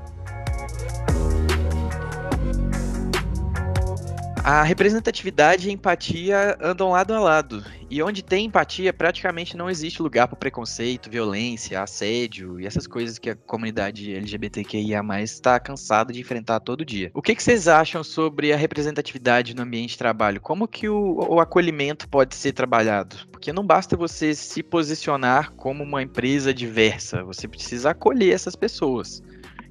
A 4.43 4.63
representatividade 4.63 5.69
e 5.69 5.73
empatia 5.73 6.57
andam 6.63 6.91
lado 6.91 7.13
a 7.13 7.21
lado. 7.21 7.63
E 7.91 8.03
onde 8.03 8.23
tem 8.23 8.47
empatia, 8.47 8.91
praticamente 8.91 9.55
não 9.55 9.69
existe 9.69 10.01
lugar 10.01 10.29
para 10.29 10.37
preconceito, 10.37 11.11
violência, 11.11 11.83
assédio 11.83 12.59
e 12.59 12.67
essas 12.67 12.87
coisas 12.87 13.19
que 13.19 13.29
a 13.29 13.37
comunidade 13.37 14.15
LGBTQIA 14.15 15.03
está 15.23 15.61
cansada 15.61 16.11
de 16.13 16.21
enfrentar 16.21 16.61
todo 16.61 16.87
dia. 16.87 17.11
O 17.13 17.21
que, 17.21 17.35
que, 17.35 17.43
vocês 17.43 17.69
acham 17.69 18.03
sobre 18.03 18.51
a 18.51 18.57
representatividade 18.57 19.55
no 19.55 19.63
ambiente 19.63 19.91
de 19.91 19.99
trabalho? 19.99 20.41
Como 20.41 20.67
que 20.67 20.89
o, 20.89 21.19
o 21.29 21.39
acolhimento 21.39 22.09
pode 22.09 22.35
ser 22.35 22.53
trabalhado? 22.53 23.29
Porque 23.31 23.53
não 23.53 23.67
basta 23.67 23.95
você 23.95 24.35
se 24.35 24.63
posicionar 24.63 25.53
como 25.53 25.85
uma 25.85 26.03
empresa 26.03 26.55
diversa, 26.55 27.23
você 27.23 27.47
precisa 27.47 27.91
acolher 27.91 28.33
essas 28.33 28.57
pessoas 28.57 29.23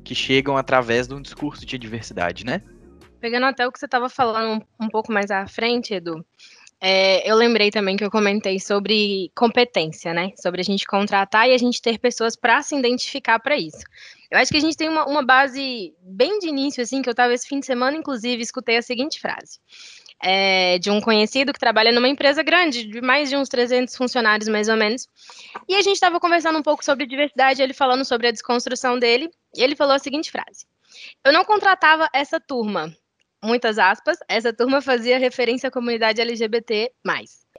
que 0.03 0.13
chegam 0.13 0.57
através 0.57 1.07
de 1.07 1.15
um 1.15 1.21
discurso 1.21 1.65
de 1.65 1.77
diversidade, 1.77 2.45
né? 2.45 2.61
Pegando 3.19 3.45
até 3.45 3.67
o 3.67 3.71
que 3.71 3.79
você 3.79 3.85
estava 3.85 4.09
falando 4.09 4.65
um, 4.79 4.85
um, 4.85 4.89
pouco 4.89 5.11
mais 5.11 5.29
à 5.29 5.45
frente, 5.45 5.93
Edu, 5.93 6.25
é, 6.81 7.29
eu 7.29 7.35
lembrei 7.35 7.69
também 7.69 7.97
que 7.97 8.03
eu 8.03 8.09
comentei 8.09 8.57
sobre 8.59 9.29
competência, 9.35 10.13
né? 10.13 10.31
Sobre 10.37 10.61
a 10.61 10.63
gente 10.63 10.85
contratar 10.85 11.49
e 11.49 11.53
a 11.53 11.57
gente 11.57 11.81
ter 11.81 11.99
pessoas 11.99 12.37
para 12.37 12.61
se 12.61 12.75
identificar 12.75 13.37
para 13.39 13.57
isso. 13.57 13.83
Eu 14.31 14.37
acho 14.37 14.49
que 14.49 14.57
a 14.57 14.61
gente 14.61 14.77
tem 14.77 14.87
uma, 14.87 15.05
uma, 15.05 15.23
base 15.23 15.93
bem 16.01 16.39
de 16.39 16.47
início, 16.47 16.81
assim, 16.81 17.01
que 17.01 17.09
eu 17.09 17.11
estava 17.11 17.33
esse 17.33 17.47
fim 17.47 17.59
de 17.59 17.65
semana, 17.65 17.97
inclusive, 17.97 18.41
escutei 18.41 18.77
a 18.77 18.81
seguinte 18.81 19.19
frase. 19.19 19.59
É, 20.21 20.77
de 20.79 20.91
um 20.91 21.01
conhecido 21.01 21.51
que 21.51 21.59
trabalha 21.59 21.91
numa 21.91 22.07
empresa 22.07 22.43
grande, 22.43 22.85
de 22.85 23.01
mais 23.01 23.29
de 23.29 23.35
uns 23.35 23.49
300 23.49 23.95
funcionários, 23.95 24.47
mais 24.47 24.69
ou 24.69 24.75
menos. 24.77 25.07
E 25.67 25.75
a 25.75 25.81
gente 25.81 25.95
estava 25.95 26.19
conversando 26.19 26.59
um 26.59 26.63
pouco 26.63 26.83
sobre 26.83 27.05
diversidade, 27.05 27.61
ele 27.61 27.73
falando 27.73 28.05
sobre 28.05 28.27
a 28.27 28.31
desconstrução 28.31 28.99
dele, 28.99 29.29
e 29.55 29.63
ele 29.63 29.75
falou 29.75 29.95
a 29.95 29.99
seguinte 29.99 30.31
frase: 30.31 30.65
Eu 31.25 31.33
não 31.33 31.43
contratava 31.43 32.09
essa 32.13 32.39
turma, 32.39 32.93
muitas 33.43 33.77
aspas, 33.79 34.17
essa 34.27 34.53
turma 34.53 34.81
fazia 34.81 35.17
referência 35.17 35.67
à 35.67 35.71
comunidade 35.71 36.21
LGBT+. 36.21 36.91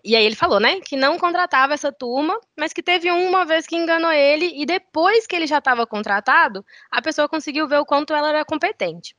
E 0.02 0.16
aí 0.16 0.24
ele 0.24 0.34
falou, 0.34 0.58
né, 0.58 0.80
que 0.80 0.96
não 0.96 1.18
contratava 1.18 1.74
essa 1.74 1.92
turma, 1.92 2.38
mas 2.56 2.72
que 2.72 2.82
teve 2.82 3.10
uma 3.10 3.44
vez 3.44 3.66
que 3.66 3.76
enganou 3.76 4.10
ele 4.10 4.50
e 4.54 4.64
depois 4.64 5.26
que 5.26 5.36
ele 5.36 5.46
já 5.46 5.58
estava 5.58 5.86
contratado, 5.86 6.64
a 6.90 7.02
pessoa 7.02 7.28
conseguiu 7.28 7.68
ver 7.68 7.78
o 7.78 7.86
quanto 7.86 8.14
ela 8.14 8.30
era 8.30 8.44
competente. 8.44 9.14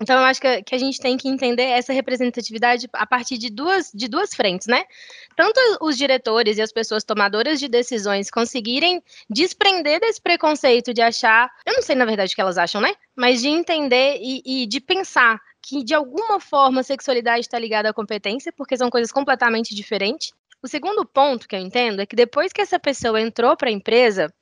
Então, 0.00 0.16
eu 0.16 0.24
acho 0.24 0.40
que, 0.40 0.62
que, 0.62 0.74
a 0.74 0.78
gente 0.78 1.00
tem 1.00 1.16
que 1.16 1.28
entender 1.28 1.64
essa 1.64 1.92
representatividade 1.92 2.88
a 2.92 3.06
partir 3.06 3.36
de 3.36 3.50
duas, 3.50 3.90
de 3.92 4.06
duas 4.06 4.32
frentes, 4.32 4.68
né? 4.68 4.84
Tanto 5.36 5.60
os 5.80 5.96
diretores 5.96 6.56
e 6.56 6.62
as 6.62 6.72
pessoas 6.72 7.02
tomadoras 7.02 7.58
de 7.58 7.68
decisões 7.68 8.30
conseguirem 8.30 9.02
desprender 9.28 9.98
desse 9.98 10.20
preconceito 10.20 10.94
de 10.94 11.02
achar, 11.02 11.50
eu 11.66 11.74
não 11.74 11.82
sei 11.82 11.96
na 11.96 12.04
verdade 12.04 12.32
o 12.32 12.34
que 12.34 12.40
elas 12.40 12.58
acham, 12.58 12.80
né? 12.80 12.94
Mas 13.16 13.42
de 13.42 13.48
entender 13.48 14.18
e, 14.20 14.62
e 14.62 14.66
de 14.66 14.80
pensar 14.80 15.40
que 15.62 15.84
de 15.84 15.94
alguma 15.94 16.40
forma 16.40 16.80
a 16.80 16.84
sexualidade 16.84 17.40
está 17.40 17.58
ligada 17.58 17.90
à 17.90 17.92
competência, 17.92 18.52
porque 18.52 18.76
são 18.76 18.90
coisas 18.90 19.12
completamente 19.12 19.74
diferentes. 19.74 20.32
O 20.62 20.66
segundo 20.66 21.04
ponto 21.04 21.46
que 21.46 21.54
eu 21.54 21.60
entendo 21.60 22.00
é 22.00 22.06
que 22.06 22.16
depois 22.16 22.52
que 22.52 22.60
essa 22.60 22.78
pessoa 22.78 23.20
entrou 23.20 23.56
para 23.56 23.68
a 23.68 23.72
empresa, 23.72 24.32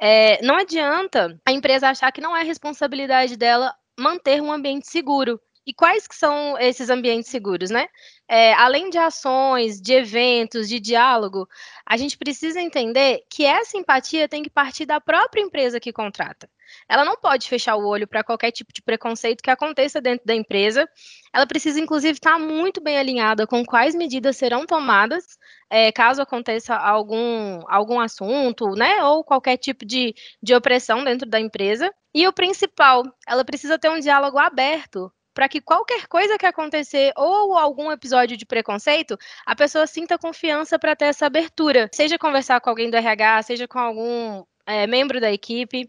é, 0.00 0.42
não 0.42 0.56
adianta 0.56 1.38
a 1.44 1.52
empresa 1.52 1.90
achar 1.90 2.10
que 2.12 2.20
não 2.20 2.34
é 2.36 2.42
responsabilidade 2.42 3.36
dela 3.36 3.74
manter 3.98 4.40
um 4.40 4.50
ambiente 4.50 4.88
seguro. 4.88 5.40
E 5.66 5.74
quais 5.74 6.06
que 6.06 6.14
são 6.14 6.56
esses 6.58 6.88
ambientes 6.88 7.28
seguros, 7.28 7.70
né? 7.70 7.88
É, 8.28 8.54
além 8.54 8.88
de 8.88 8.98
ações, 8.98 9.80
de 9.80 9.94
eventos, 9.94 10.68
de 10.68 10.78
diálogo, 10.78 11.48
a 11.84 11.96
gente 11.96 12.16
precisa 12.16 12.60
entender 12.60 13.24
que 13.28 13.44
essa 13.44 13.76
empatia 13.76 14.28
tem 14.28 14.44
que 14.44 14.50
partir 14.50 14.86
da 14.86 15.00
própria 15.00 15.42
empresa 15.42 15.80
que 15.80 15.92
contrata. 15.92 16.48
Ela 16.88 17.04
não 17.04 17.16
pode 17.16 17.48
fechar 17.48 17.76
o 17.76 17.86
olho 17.86 18.06
para 18.06 18.24
qualquer 18.24 18.50
tipo 18.50 18.72
de 18.72 18.82
preconceito 18.82 19.42
que 19.42 19.50
aconteça 19.50 20.00
dentro 20.00 20.26
da 20.26 20.34
empresa. 20.34 20.88
Ela 21.32 21.46
precisa, 21.46 21.80
inclusive, 21.80 22.14
estar 22.14 22.38
muito 22.38 22.80
bem 22.80 22.98
alinhada 22.98 23.46
com 23.46 23.64
quais 23.64 23.94
medidas 23.94 24.36
serão 24.36 24.66
tomadas 24.66 25.24
é, 25.70 25.90
caso 25.92 26.22
aconteça 26.22 26.74
algum, 26.74 27.60
algum 27.68 28.00
assunto, 28.00 28.70
né, 28.70 29.02
ou 29.04 29.24
qualquer 29.24 29.56
tipo 29.56 29.84
de, 29.84 30.14
de 30.42 30.54
opressão 30.54 31.04
dentro 31.04 31.28
da 31.28 31.40
empresa. 31.40 31.92
E 32.14 32.26
o 32.26 32.32
principal, 32.32 33.02
ela 33.28 33.44
precisa 33.44 33.78
ter 33.78 33.90
um 33.90 34.00
diálogo 34.00 34.38
aberto 34.38 35.12
para 35.34 35.48
que 35.48 35.60
qualquer 35.60 36.06
coisa 36.06 36.38
que 36.38 36.46
acontecer 36.46 37.12
ou 37.14 37.58
algum 37.58 37.92
episódio 37.92 38.38
de 38.38 38.46
preconceito, 38.46 39.18
a 39.44 39.54
pessoa 39.54 39.86
sinta 39.86 40.18
confiança 40.18 40.78
para 40.78 40.96
ter 40.96 41.06
essa 41.06 41.26
abertura, 41.26 41.90
seja 41.92 42.18
conversar 42.18 42.58
com 42.60 42.70
alguém 42.70 42.90
do 42.90 42.96
RH, 42.96 43.42
seja 43.42 43.68
com 43.68 43.78
algum 43.78 44.42
é, 44.66 44.86
membro 44.86 45.20
da 45.20 45.32
equipe. 45.32 45.88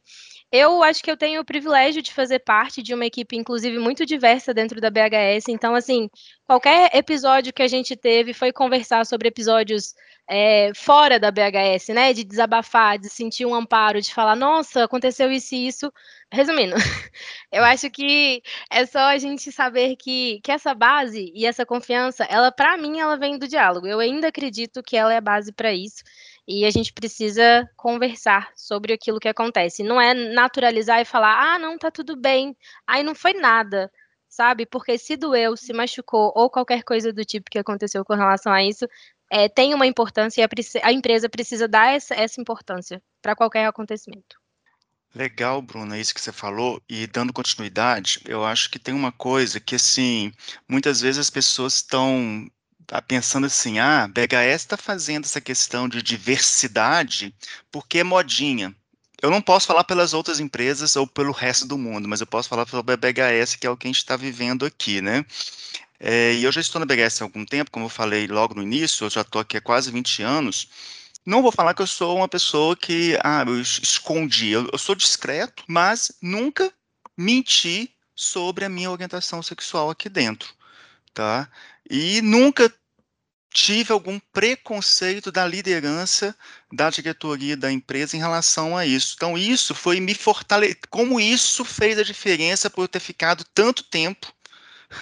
Eu 0.52 0.82
acho 0.82 1.04
que 1.04 1.12
eu 1.12 1.18
tenho 1.18 1.42
o 1.42 1.46
privilégio 1.46 2.02
de 2.02 2.14
fazer 2.14 2.40
parte 2.40 2.82
de 2.82 2.94
uma 2.94 3.06
equipe, 3.06 3.36
inclusive, 3.36 3.78
muito 3.80 4.06
diversa 4.06 4.54
dentro 4.54 4.80
da 4.80 4.90
BHS. 4.90 5.50
Então, 5.50 5.76
assim, 5.76 6.10
qualquer 6.46 6.90
episódio 6.96 7.52
que 7.52 7.62
a 7.62 7.68
gente 7.68 7.98
teve 7.98 8.34
foi 8.34 8.54
conversar 8.54 9.06
sobre 9.06 9.28
episódios 9.28 9.94
é, 10.30 10.72
fora 10.74 11.20
da 11.20 11.32
BHS, 11.32 11.90
né? 11.90 12.14
De 12.14 12.24
desabafar, 12.24 12.98
de 12.98 13.10
sentir 13.10 13.46
um 13.46 13.54
amparo, 13.54 14.02
de 14.02 14.14
falar, 14.14 14.38
nossa, 14.38 14.86
aconteceu 14.86 15.30
isso 15.32 15.54
e 15.54 15.68
isso. 15.68 15.92
Resumindo, 16.32 16.76
eu 17.52 17.64
acho 17.66 17.90
que 17.90 18.42
é 18.72 18.86
só 18.86 19.00
a 19.00 19.18
gente 19.18 19.52
saber 19.52 19.98
que, 19.98 20.40
que 20.42 20.52
essa 20.52 20.74
base 20.74 21.32
e 21.36 21.46
essa 21.46 21.66
confiança, 21.66 22.24
ela, 22.26 22.52
para 22.54 22.78
mim, 22.78 23.00
ela 23.00 23.18
vem 23.18 23.38
do 23.38 23.48
diálogo. 23.50 23.86
Eu 23.86 24.00
ainda 24.00 24.30
acredito 24.30 24.82
que 24.82 24.96
ela 24.96 25.14
é 25.14 25.18
a 25.18 25.22
base 25.22 25.52
para 25.52 25.74
isso 25.74 26.04
e 26.48 26.66
a 26.66 26.70
gente 26.70 26.94
precisa 26.94 27.70
conversar 27.76 28.52
sobre 28.56 28.94
aquilo 28.94 29.20
que 29.20 29.28
acontece. 29.28 29.84
Não 29.84 30.00
é 30.00 30.14
naturalizar 30.14 31.02
e 31.02 31.06
falar, 31.06 31.56
ah, 31.56 31.60
não, 31.60 31.78
tá 31.78 31.92
tudo 31.92 32.16
bem, 32.16 32.56
aí 32.86 33.04
não 33.04 33.14
foi 33.14 33.34
nada, 33.34 33.92
sabe? 34.30 34.66
Porque 34.66 34.98
se 34.98 35.18
doeu, 35.18 35.58
se 35.58 35.74
machucou 35.74 36.32
ou 36.36 36.50
qualquer 36.50 36.84
coisa 36.84 37.12
do 37.12 37.26
tipo 37.26 37.50
que 37.52 37.60
aconteceu 37.60 38.06
com 38.06 38.14
relação 38.14 38.54
a 38.54 38.64
isso, 38.64 38.88
é, 39.30 39.50
tem 39.50 39.74
uma 39.74 39.86
importância 39.86 40.42
e 40.42 40.44
a, 40.44 40.88
a 40.88 40.94
empresa 40.94 41.28
precisa 41.28 41.68
dar 41.68 41.94
essa, 41.94 42.16
essa 42.16 42.40
importância 42.40 43.02
para 43.22 43.36
qualquer 43.36 43.66
acontecimento. 43.66 44.38
Legal, 45.14 45.62
Bruna, 45.62 45.98
isso 45.98 46.14
que 46.14 46.22
você 46.22 46.32
falou, 46.32 46.82
e 46.88 47.08
dando 47.08 47.34
continuidade, 47.34 48.22
eu 48.26 48.46
acho 48.46 48.70
que 48.70 48.78
tem 48.78 48.94
uma 48.94 49.12
coisa 49.12 49.60
que, 49.60 49.76
assim, 49.76 50.32
muitas 50.68 51.02
vezes 51.02 51.18
as 51.18 51.30
pessoas 51.30 51.76
estão 51.76 52.48
tá 52.88 53.02
pensando 53.02 53.46
assim, 53.46 53.80
ah, 53.80 54.08
BHS 54.08 54.62
está 54.62 54.78
fazendo 54.78 55.26
essa 55.26 55.42
questão 55.42 55.90
de 55.90 56.02
diversidade 56.02 57.36
porque 57.70 58.00
é 58.00 58.04
modinha. 58.04 58.74
Eu 59.22 59.30
não 59.30 59.42
posso 59.42 59.68
falar 59.68 59.84
pelas 59.84 60.14
outras 60.14 60.40
empresas 60.40 60.96
ou 60.96 61.06
pelo 61.06 61.32
resto 61.32 61.68
do 61.68 61.78
mundo, 61.78 62.08
mas 62.08 62.22
eu 62.22 62.28
posso 62.28 62.48
falar 62.48 62.68
sobre 62.68 62.94
a 62.94 62.98
BHS, 62.98 63.56
que 63.56 63.68
é 63.68 63.70
o 63.70 63.76
que 63.76 63.88
a 63.88 63.90
gente 63.90 63.98
está 63.98 64.16
vivendo 64.16 64.66
aqui, 64.66 65.02
né? 65.02 65.26
É, 66.00 66.34
e 66.36 66.44
eu 66.44 66.52
já 66.52 66.62
estou 66.62 66.80
na 66.80 66.86
BHS 66.86 67.22
há 67.22 67.26
algum 67.26 67.44
tempo, 67.44 67.72
como 67.72 67.86
eu 67.86 67.90
falei 67.90 68.28
logo 68.28 68.54
no 68.54 68.62
início, 68.64 69.06
eu 69.06 69.10
já 69.10 69.22
estou 69.22 69.42
aqui 69.42 69.58
há 69.58 69.62
quase 69.62 69.92
20 69.92 70.22
anos. 70.22 70.70
Não 71.26 71.42
vou 71.42 71.52
falar 71.52 71.74
que 71.74 71.82
eu 71.82 71.88
sou 71.88 72.16
uma 72.16 72.28
pessoa 72.28 72.78
que, 72.78 73.18
ah, 73.24 73.44
eu 73.46 73.60
escondi. 73.60 74.52
Eu, 74.52 74.70
eu 74.72 74.78
sou 74.78 74.96
discreto, 74.96 75.64
mas 75.68 76.12
nunca 76.22 76.72
menti 77.18 77.92
sobre 78.16 78.64
a 78.66 78.70
minha 78.70 78.92
orientação 78.92 79.42
sexual 79.44 79.90
aqui 79.90 80.08
dentro, 80.10 80.54
tá? 81.14 81.50
E 81.90 82.22
nunca 82.22 82.74
tive 83.58 83.92
algum 83.92 84.20
preconceito 84.32 85.32
da 85.32 85.44
liderança 85.48 86.36
da 86.72 86.92
diretoria 86.92 87.58
da 87.58 87.72
empresa 87.72 88.16
em 88.16 88.20
relação 88.20 88.78
a 88.78 88.86
isso. 88.86 89.16
Então, 89.16 89.36
isso 89.36 89.74
foi 89.74 90.00
me 90.00 90.14
fortalecer. 90.14 90.78
Como 90.92 91.20
isso 91.20 91.66
fez 91.66 91.98
a 91.98 92.04
diferença 92.04 92.70
por 92.70 92.84
eu 92.84 92.88
ter 92.88 93.00
ficado 93.00 93.44
tanto 93.56 93.82
tempo, 93.82 94.32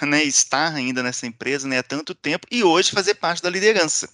né, 0.00 0.24
estar 0.24 0.74
ainda 0.74 1.02
nessa 1.02 1.26
empresa 1.26 1.68
né, 1.68 1.80
há 1.80 1.82
tanto 1.82 2.14
tempo 2.14 2.46
e 2.50 2.64
hoje 2.64 2.92
fazer 2.92 3.16
parte 3.16 3.42
da 3.42 3.50
liderança. 3.50 4.08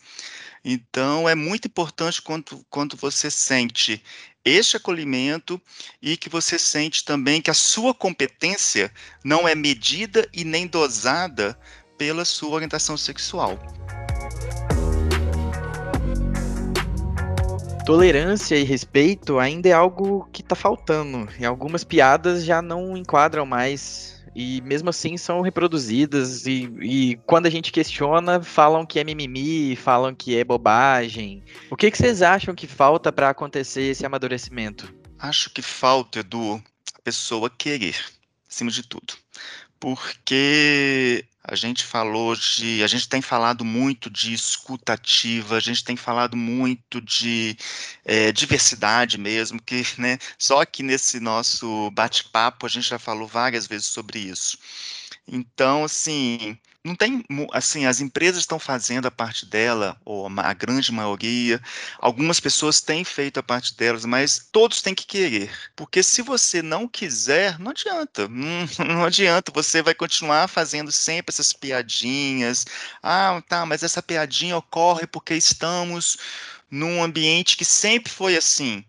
Então, 0.64 1.28
é 1.28 1.36
muito 1.36 1.68
importante 1.68 2.20
quando, 2.20 2.66
quando 2.68 2.96
você 2.96 3.30
sente 3.30 4.02
este 4.44 4.76
acolhimento 4.76 5.62
e 6.00 6.16
que 6.16 6.28
você 6.28 6.58
sente 6.58 7.04
também 7.04 7.40
que 7.40 7.50
a 7.50 7.54
sua 7.54 7.94
competência 7.94 8.92
não 9.22 9.46
é 9.46 9.54
medida 9.54 10.28
e 10.32 10.44
nem 10.44 10.66
dosada 10.66 11.56
pela 11.96 12.24
sua 12.24 12.50
orientação 12.50 12.96
sexual. 12.96 13.56
Tolerância 17.84 18.54
e 18.54 18.62
respeito 18.62 19.40
ainda 19.40 19.68
é 19.68 19.72
algo 19.72 20.28
que 20.32 20.40
está 20.40 20.54
faltando. 20.54 21.28
E 21.38 21.44
algumas 21.44 21.82
piadas 21.82 22.44
já 22.44 22.62
não 22.62 22.96
enquadram 22.96 23.44
mais 23.44 24.22
e 24.34 24.62
mesmo 24.62 24.88
assim 24.88 25.16
são 25.16 25.40
reproduzidas 25.40 26.46
e, 26.46 26.72
e 26.80 27.16
quando 27.26 27.46
a 27.46 27.50
gente 27.50 27.72
questiona, 27.72 28.40
falam 28.40 28.86
que 28.86 29.00
é 29.00 29.04
mimimi, 29.04 29.76
falam 29.76 30.14
que 30.14 30.36
é 30.36 30.44
bobagem. 30.44 31.42
O 31.70 31.76
que, 31.76 31.90
que 31.90 31.98
vocês 31.98 32.22
acham 32.22 32.54
que 32.54 32.66
falta 32.66 33.12
para 33.12 33.30
acontecer 33.30 33.82
esse 33.82 34.06
amadurecimento? 34.06 34.94
Acho 35.18 35.50
que 35.50 35.60
falta, 35.60 36.20
Edu, 36.20 36.62
a 36.94 37.00
pessoa 37.02 37.50
querer, 37.50 37.96
acima 38.48 38.70
de 38.70 38.82
tudo. 38.84 39.14
Porque 39.82 41.24
a 41.42 41.56
gente 41.56 41.82
falou 41.84 42.36
de. 42.36 42.84
A 42.84 42.86
gente 42.86 43.08
tem 43.08 43.20
falado 43.20 43.64
muito 43.64 44.08
de 44.08 44.32
escutativa, 44.32 45.56
a 45.56 45.60
gente 45.60 45.82
tem 45.82 45.96
falado 45.96 46.36
muito 46.36 47.00
de 47.00 47.56
é, 48.04 48.30
diversidade 48.30 49.18
mesmo, 49.18 49.60
que, 49.60 49.82
né, 49.98 50.18
só 50.38 50.64
que 50.64 50.84
nesse 50.84 51.18
nosso 51.18 51.90
bate-papo 51.90 52.64
a 52.64 52.68
gente 52.68 52.88
já 52.88 52.98
falou 52.98 53.26
várias 53.26 53.66
vezes 53.66 53.88
sobre 53.88 54.20
isso. 54.20 54.56
Então, 55.26 55.82
assim, 55.82 56.56
não 56.84 56.96
tem, 56.96 57.24
assim, 57.52 57.86
as 57.86 58.00
empresas 58.00 58.40
estão 58.40 58.58
fazendo 58.58 59.06
a 59.06 59.10
parte 59.10 59.46
dela, 59.46 59.96
ou 60.04 60.28
a 60.36 60.52
grande 60.52 60.90
maioria, 60.90 61.60
algumas 61.98 62.40
pessoas 62.40 62.80
têm 62.80 63.04
feito 63.04 63.38
a 63.38 63.42
parte 63.42 63.76
delas, 63.76 64.04
mas 64.04 64.48
todos 64.50 64.82
têm 64.82 64.94
que 64.94 65.06
querer, 65.06 65.50
porque 65.76 66.02
se 66.02 66.22
você 66.22 66.60
não 66.60 66.88
quiser, 66.88 67.58
não 67.58 67.70
adianta, 67.70 68.26
não, 68.28 68.66
não 68.86 69.04
adianta, 69.04 69.52
você 69.52 69.80
vai 69.82 69.94
continuar 69.94 70.48
fazendo 70.48 70.90
sempre 70.90 71.32
essas 71.32 71.52
piadinhas, 71.52 72.66
ah, 73.02 73.40
tá, 73.48 73.64
mas 73.64 73.82
essa 73.82 74.02
piadinha 74.02 74.56
ocorre 74.56 75.06
porque 75.06 75.34
estamos 75.34 76.16
num 76.70 77.02
ambiente 77.02 77.56
que 77.56 77.64
sempre 77.64 78.10
foi 78.10 78.36
assim, 78.36 78.84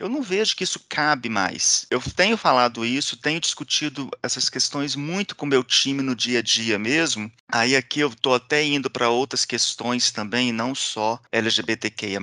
eu 0.00 0.08
não 0.08 0.22
vejo 0.22 0.56
que 0.56 0.64
isso 0.64 0.80
cabe 0.88 1.28
mais. 1.28 1.86
Eu 1.90 2.00
tenho 2.00 2.34
falado 2.38 2.86
isso, 2.86 3.18
tenho 3.18 3.38
discutido 3.38 4.08
essas 4.22 4.48
questões 4.48 4.96
muito 4.96 5.36
com 5.36 5.44
meu 5.44 5.62
time 5.62 6.02
no 6.02 6.16
dia 6.16 6.38
a 6.38 6.42
dia 6.42 6.78
mesmo. 6.78 7.30
Aí 7.46 7.76
aqui 7.76 8.00
eu 8.00 8.08
estou 8.08 8.34
até 8.34 8.64
indo 8.64 8.88
para 8.88 9.10
outras 9.10 9.44
questões 9.44 10.10
também, 10.10 10.52
não 10.52 10.74
só 10.74 11.20
LGBTQIA+, 11.30 12.18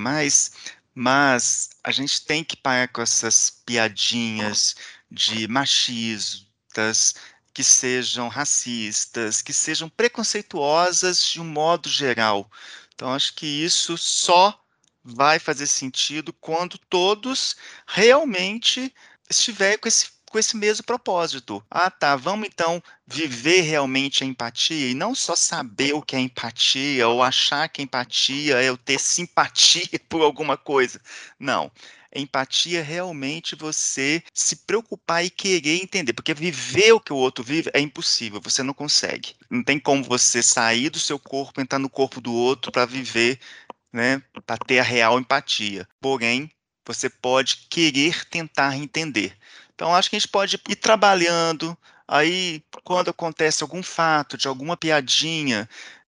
mas 0.96 1.69
a 1.84 1.91
gente 1.91 2.25
tem 2.25 2.43
que 2.43 2.57
parar 2.57 2.88
com 2.88 3.00
essas 3.00 3.62
piadinhas 3.63 4.75
de 5.12 5.48
machistas, 5.48 7.13
que 7.53 7.63
sejam 7.63 8.27
racistas, 8.27 9.43
que 9.43 9.53
sejam 9.53 9.88
preconceituosas 9.88 11.24
de 11.24 11.39
um 11.39 11.46
modo 11.46 11.88
geral. 11.89 12.50
Então, 12.96 13.13
acho 13.13 13.36
que 13.36 13.46
isso 13.46 13.96
só 14.00 14.60
vai 15.07 15.39
fazer 15.39 15.67
sentido 15.67 16.33
quando 16.33 16.77
todos 16.77 17.55
realmente 17.85 18.93
estiverem 19.29 19.77
com 19.77 19.87
esse, 19.87 20.09
com 20.29 20.37
esse 20.37 20.57
mesmo 20.57 20.83
propósito. 20.83 21.63
Ah, 21.71 21.89
tá, 21.89 22.15
vamos 22.15 22.47
então 22.47 22.83
viver 23.05 23.61
realmente 23.61 24.23
a 24.23 24.27
empatia 24.27 24.89
e 24.89 24.93
não 24.93 25.15
só 25.15 25.35
saber 25.35 25.93
o 25.93 26.01
que 26.01 26.15
é 26.15 26.19
empatia 26.19 27.07
ou 27.07 27.23
achar 27.23 27.69
que 27.69 27.81
empatia 27.81 28.61
é 28.61 28.65
eu 28.65 28.77
ter 28.77 28.99
simpatia 28.99 29.87
por 30.09 30.21
alguma 30.21 30.57
coisa. 30.57 30.99
Não. 31.39 31.71
Empatia 32.15 32.79
é 32.79 32.81
realmente 32.81 33.55
você 33.55 34.23
se 34.33 34.55
preocupar 34.55 35.23
e 35.23 35.29
querer 35.29 35.83
entender, 35.83 36.13
porque 36.13 36.33
viver 36.33 36.93
o 36.93 36.99
que 36.99 37.13
o 37.13 37.17
outro 37.17 37.43
vive 37.43 37.69
é 37.73 37.79
impossível, 37.79 38.41
você 38.41 38.63
não 38.63 38.73
consegue. 38.73 39.35
Não 39.49 39.63
tem 39.63 39.79
como 39.79 40.03
você 40.03 40.41
sair 40.41 40.89
do 40.89 40.99
seu 40.99 41.19
corpo, 41.19 41.61
entrar 41.61 41.79
no 41.79 41.89
corpo 41.89 42.19
do 42.19 42.33
outro 42.33 42.71
para 42.71 42.85
viver 42.85 43.39
né, 43.91 44.22
para 44.46 44.58
ter 44.58 44.79
a 44.79 44.84
real 44.84 45.20
empatia. 45.20 45.88
Porém, 46.01 46.51
você 46.86 47.10
pode 47.10 47.67
querer 47.70 48.25
tentar 48.25 48.77
entender. 48.77 49.36
Então, 49.74 49.94
acho 49.94 50.10
que 50.10 50.15
a 50.15 50.20
gente 50.20 50.29
pode 50.29 50.60
ir 50.70 50.75
trabalhando. 50.75 51.77
Aí, 52.08 52.63
quando 52.84 53.10
acontece 53.10 53.63
algum 53.63 53.84
fato, 53.84 54.38
de 54.38 54.48
alguma 54.48 54.77
piadinha, 54.77 55.70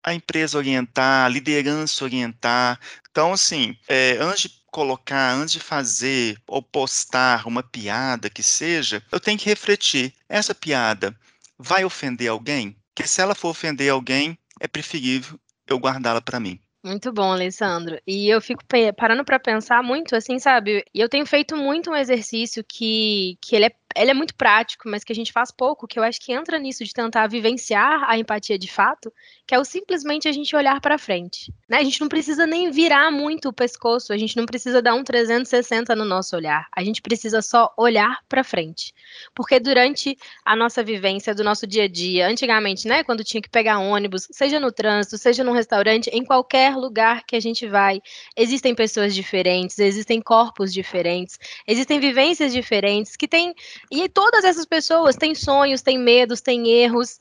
a 0.04 0.14
empresa 0.14 0.58
orientar, 0.58 1.26
a 1.26 1.30
liderança 1.30 2.04
orientar. 2.04 2.80
Então, 3.10 3.34
assim, 3.34 3.78
é, 3.88 4.18
antes 4.20 4.44
de 4.44 4.62
colocar, 4.72 5.34
antes 5.34 5.54
de 5.54 5.60
fazer 5.60 6.42
ou 6.48 6.62
postar 6.62 7.46
uma 7.46 7.62
piada 7.62 8.30
que 8.30 8.42
seja, 8.42 9.04
eu 9.12 9.20
tenho 9.20 9.38
que 9.38 9.50
refletir: 9.50 10.14
essa 10.28 10.56
piada 10.56 11.16
vai 11.58 11.86
ofender 11.86 12.30
alguém? 12.30 12.76
Porque 12.94 13.08
se 13.08 13.22
ela 13.22 13.36
for 13.36 13.50
ofender 13.50 13.92
alguém, 13.92 14.38
é 14.60 14.68
preferível 14.68 15.40
eu 15.68 15.78
guardá-la 15.78 16.22
para 16.22 16.40
mim. 16.40 16.60
Muito 16.84 17.14
bom, 17.14 17.32
Alessandro. 17.32 18.00
E 18.08 18.28
eu 18.28 18.42
fico 18.42 18.64
parando 18.98 19.24
para 19.24 19.40
pensar 19.40 19.84
muito, 19.84 20.16
assim, 20.16 20.40
sabe? 20.40 20.84
E 20.94 21.00
eu 21.00 21.08
tenho 21.08 21.26
feito 21.28 21.56
muito 21.56 21.92
um 21.92 21.96
exercício 21.96 22.64
que, 22.68 23.38
que 23.40 23.56
ele 23.56 23.66
é 23.66 23.70
ele 23.96 24.12
é 24.12 24.14
muito 24.14 24.36
prático, 24.36 24.90
mas 24.90 25.04
que 25.04 25.12
a 25.12 25.16
gente 25.16 25.32
faz 25.32 25.52
pouco, 25.52 25.88
que 25.88 26.00
eu 26.00 26.04
acho 26.04 26.20
que 26.20 26.32
entra 26.32 26.58
nisso 26.58 26.84
de 26.84 26.94
tentar 26.94 27.28
vivenciar 27.28 28.04
a 28.10 28.18
empatia 28.18 28.58
de 28.58 28.72
fato, 28.72 29.12
que 29.46 29.56
é 29.56 29.60
o 29.60 29.66
simplesmente 29.66 30.28
a 30.28 30.32
gente 30.32 30.56
olhar 30.56 30.80
para 30.80 30.98
frente. 30.98 31.54
Né? 31.68 31.78
A 31.78 31.84
gente 31.84 32.00
não 32.02 32.08
precisa 32.08 32.46
nem 32.46 32.72
virar 32.72 33.12
muito 33.12 33.50
o 33.50 33.54
pescoço, 33.54 34.14
a 34.14 34.18
gente 34.18 34.38
não 34.38 34.46
precisa 34.46 34.82
dar 34.82 34.94
um 34.94 35.04
360 35.04 35.96
no 35.96 36.06
nosso 36.06 36.36
olhar, 36.36 36.68
a 36.76 36.84
gente 36.84 37.02
precisa 37.02 37.42
só 37.42 37.74
olhar 37.78 38.20
para 38.28 38.44
frente. 38.44 38.94
Porque 39.36 39.60
durante 39.60 40.18
a 40.46 40.56
nossa 40.56 40.84
vivência 40.84 41.34
do 41.34 41.44
nosso 41.44 41.66
dia 41.68 41.84
a 41.84 41.88
dia, 41.88 42.28
antigamente, 42.28 42.88
né, 42.88 43.04
quando 43.04 43.24
tinha 43.24 43.42
que 43.42 43.50
pegar 43.50 43.80
ônibus, 43.80 44.28
seja 44.32 44.60
no 44.60 44.72
trânsito, 44.72 45.18
seja 45.18 45.44
num 45.44 45.54
restaurante, 45.54 46.10
em 46.12 46.24
qualquer 46.24 46.76
lugar 46.76 47.24
que 47.26 47.36
a 47.36 47.40
gente 47.40 47.68
vai, 47.68 48.02
existem 48.36 48.74
pessoas 48.74 49.14
diferentes, 49.14 49.80
existem 49.80 50.22
corpos 50.22 50.74
diferentes, 50.74 51.38
existem 51.68 52.00
vivências 52.00 52.54
diferentes 52.54 53.16
que 53.16 53.28
têm 53.28 53.54
e 53.92 54.08
todas 54.08 54.46
essas 54.46 54.66
pessoas 54.66 55.18
têm 55.18 55.36
sonhos, 55.36 55.82
têm 55.82 56.00
medos, 56.00 56.40
têm 56.40 56.70
erros, 56.70 57.20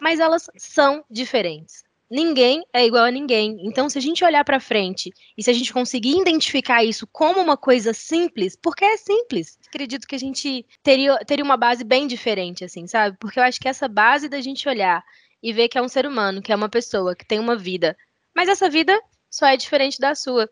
mas 0.00 0.18
elas 0.18 0.48
são 0.56 1.04
diferentes. 1.10 1.84
Ninguém 2.08 2.64
é 2.72 2.86
igual 2.86 3.04
a 3.04 3.10
ninguém. 3.10 3.58
Então, 3.62 3.90
se 3.90 3.98
a 3.98 4.00
gente 4.00 4.24
olhar 4.24 4.44
para 4.44 4.60
frente 4.60 5.12
e 5.36 5.42
se 5.42 5.50
a 5.50 5.52
gente 5.52 5.72
conseguir 5.72 6.18
identificar 6.20 6.84
isso 6.84 7.06
como 7.08 7.40
uma 7.40 7.56
coisa 7.56 7.92
simples, 7.92 8.56
porque 8.56 8.84
é 8.84 8.96
simples, 8.96 9.58
acredito 9.66 10.06
que 10.06 10.14
a 10.14 10.18
gente 10.18 10.64
teria, 10.82 11.18
teria 11.18 11.44
uma 11.44 11.56
base 11.56 11.82
bem 11.82 12.06
diferente, 12.06 12.64
assim, 12.64 12.86
sabe? 12.86 13.16
Porque 13.18 13.38
eu 13.38 13.42
acho 13.42 13.60
que 13.60 13.68
essa 13.68 13.88
base 13.88 14.28
da 14.28 14.40
gente 14.40 14.68
olhar 14.68 15.04
e 15.42 15.52
ver 15.52 15.68
que 15.68 15.76
é 15.76 15.82
um 15.82 15.88
ser 15.88 16.06
humano, 16.06 16.40
que 16.40 16.52
é 16.52 16.56
uma 16.56 16.68
pessoa, 16.68 17.14
que 17.14 17.26
tem 17.26 17.40
uma 17.40 17.56
vida, 17.56 17.96
mas 18.34 18.48
essa 18.48 18.70
vida 18.70 18.98
só 19.28 19.46
é 19.46 19.56
diferente 19.56 19.98
da 19.98 20.14
sua 20.14 20.48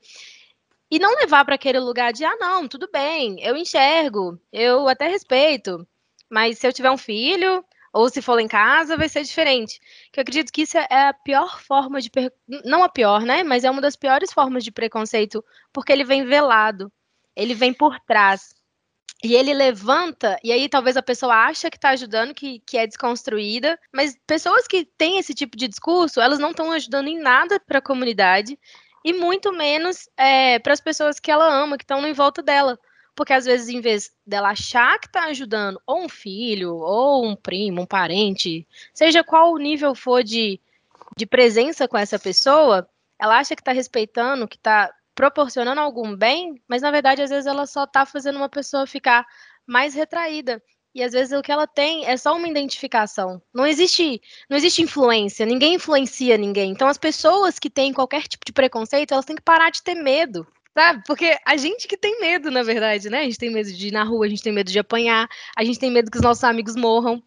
e 0.91 0.99
não 0.99 1.15
levar 1.17 1.45
para 1.45 1.55
aquele 1.55 1.79
lugar 1.79 2.13
de, 2.13 2.25
ah, 2.25 2.37
não, 2.37 2.69
tudo 2.69 2.89
bem, 2.93 3.41
eu 3.41 3.57
enxergo, 3.57 4.39
eu 4.53 4.89
até 4.89 5.09
respeito, 5.09 5.87
mas 6.31 6.59
se 6.59 6.67
eu 6.67 6.73
tiver 6.73 6.91
um 6.91 6.99
filho, 6.99 7.65
ou 7.95 8.11
se 8.11 8.21
for 8.21 8.35
lá 8.35 8.43
em 8.43 8.49
casa, 8.49 8.97
vai 8.97 9.09
ser 9.09 9.23
diferente. 9.23 9.81
Que 10.13 10.19
eu 10.19 10.23
acredito 10.23 10.53
que 10.53 10.63
isso 10.63 10.77
é 10.77 11.09
a 11.09 11.15
pior 11.15 11.61
forma 11.63 12.01
de. 12.01 12.11
Não 12.65 12.83
a 12.83 12.89
pior, 12.89 13.23
né? 13.23 13.45
Mas 13.45 13.63
é 13.63 13.71
uma 13.71 13.81
das 13.81 13.95
piores 13.95 14.33
formas 14.33 14.65
de 14.65 14.73
preconceito, 14.73 15.45
porque 15.73 15.93
ele 15.93 16.05
vem 16.05 16.25
velado, 16.25 16.93
ele 17.37 17.55
vem 17.55 17.73
por 17.73 17.99
trás. 18.01 18.53
E 19.23 19.35
ele 19.35 19.55
levanta, 19.55 20.39
e 20.45 20.53
aí 20.53 20.69
talvez 20.69 20.99
a 20.99 21.03
pessoa 21.03 21.35
acha 21.35 21.71
que 21.71 21.79
está 21.79 21.91
ajudando, 21.91 22.35
que, 22.35 22.61
que 22.67 22.77
é 22.77 22.87
desconstruída, 22.87 23.79
mas 23.91 24.19
pessoas 24.27 24.67
que 24.67 24.85
têm 24.85 25.19
esse 25.19 25.33
tipo 25.33 25.57
de 25.57 25.67
discurso, 25.67 26.21
elas 26.21 26.39
não 26.39 26.51
estão 26.51 26.71
ajudando 26.73 27.09
em 27.09 27.19
nada 27.19 27.59
para 27.59 27.79
a 27.79 27.83
comunidade, 27.83 28.59
e 29.05 29.13
muito 29.13 29.53
menos 29.53 30.09
é, 30.17 30.59
para 30.59 30.73
as 30.73 30.81
pessoas 30.81 31.21
que 31.21 31.31
ela 31.31 31.47
ama, 31.47 31.77
que 31.77 31.85
estão 31.85 32.05
em 32.07 32.13
volta 32.15 32.43
dela. 32.43 32.79
Porque 33.15 33.33
às 33.33 33.45
vezes, 33.45 33.69
em 33.69 33.81
vez 33.81 34.11
dela 34.27 34.51
achar 34.51 34.99
que 34.99 35.07
está 35.07 35.27
ajudando 35.27 35.81
ou 35.87 36.05
um 36.05 36.09
filho, 36.09 36.75
ou 36.75 37.25
um 37.25 37.37
primo, 37.37 37.83
um 37.83 37.87
parente, 37.87 38.67
seja 38.93 39.23
qual 39.23 39.53
o 39.53 39.59
nível 39.59 39.95
for 39.95 40.25
de, 40.25 40.59
de 41.17 41.27
presença 41.27 41.87
com 41.87 41.97
essa 41.97 42.19
pessoa, 42.19 42.89
ela 43.19 43.39
acha 43.39 43.55
que 43.55 43.61
está 43.61 43.73
respeitando, 43.73 44.49
que 44.49 44.57
está 44.57 44.93
proporcionando 45.15 45.81
algum 45.81 46.17
bem, 46.17 46.61
mas 46.67 46.83
na 46.83 46.91
verdade, 46.91 47.23
às 47.23 47.31
vezes, 47.31 47.47
ela 47.47 47.67
só 47.67 47.85
está 47.85 48.05
fazendo 48.05 48.37
uma 48.37 48.49
pessoa 48.49 48.87
ficar 48.87 49.25
mais 49.67 49.95
retraída. 49.95 50.61
E 50.95 51.03
às 51.03 51.13
vezes 51.13 51.37
o 51.37 51.43
que 51.43 51.51
ela 51.51 51.67
tem 51.67 52.07
é 52.07 52.17
só 52.17 52.37
uma 52.37 52.49
identificação. 52.49 53.43
Não 53.53 53.67
existe, 53.67 54.23
não 54.49 54.57
existe 54.57 54.81
influência, 54.81 55.45
ninguém 55.45 55.75
influencia 55.75 56.37
ninguém. 56.37 56.71
Então 56.71 56.87
as 56.87 56.97
pessoas 56.97 57.59
que 57.59 57.69
têm 57.69 57.93
qualquer 57.93 58.23
tipo 58.29 58.45
de 58.47 58.53
preconceito, 58.53 59.13
elas 59.13 59.25
têm 59.25 59.35
que 59.35 59.43
parar 59.43 59.71
de 59.71 59.83
ter 59.83 59.97
medo. 59.97 60.47
Sabe? 60.73 61.03
Porque 61.07 61.39
a 61.47 61.57
gente 61.57 61.87
que 61.87 61.97
tem 61.97 62.21
medo, 62.21 62.51
na 62.51 62.63
verdade, 62.63 63.09
né? 63.09 63.21
A 63.21 63.25
gente 63.25 63.39
tem 63.39 63.51
medo 63.51 63.73
de 63.73 63.89
ir 63.89 63.93
na 63.93 64.03
rua, 64.03 64.27
a 64.27 64.29
gente 64.29 64.43
tem 64.43 64.53
medo 64.53 64.71
de 64.73 64.79
apanhar, 64.79 65.29
a 65.57 65.65
gente 65.65 65.79
tem 65.79 65.91
medo 65.91 66.11
que 66.11 66.17
os 66.17 66.23
nossos 66.23 66.43
amigos 66.43 66.75
morram. 66.75 67.23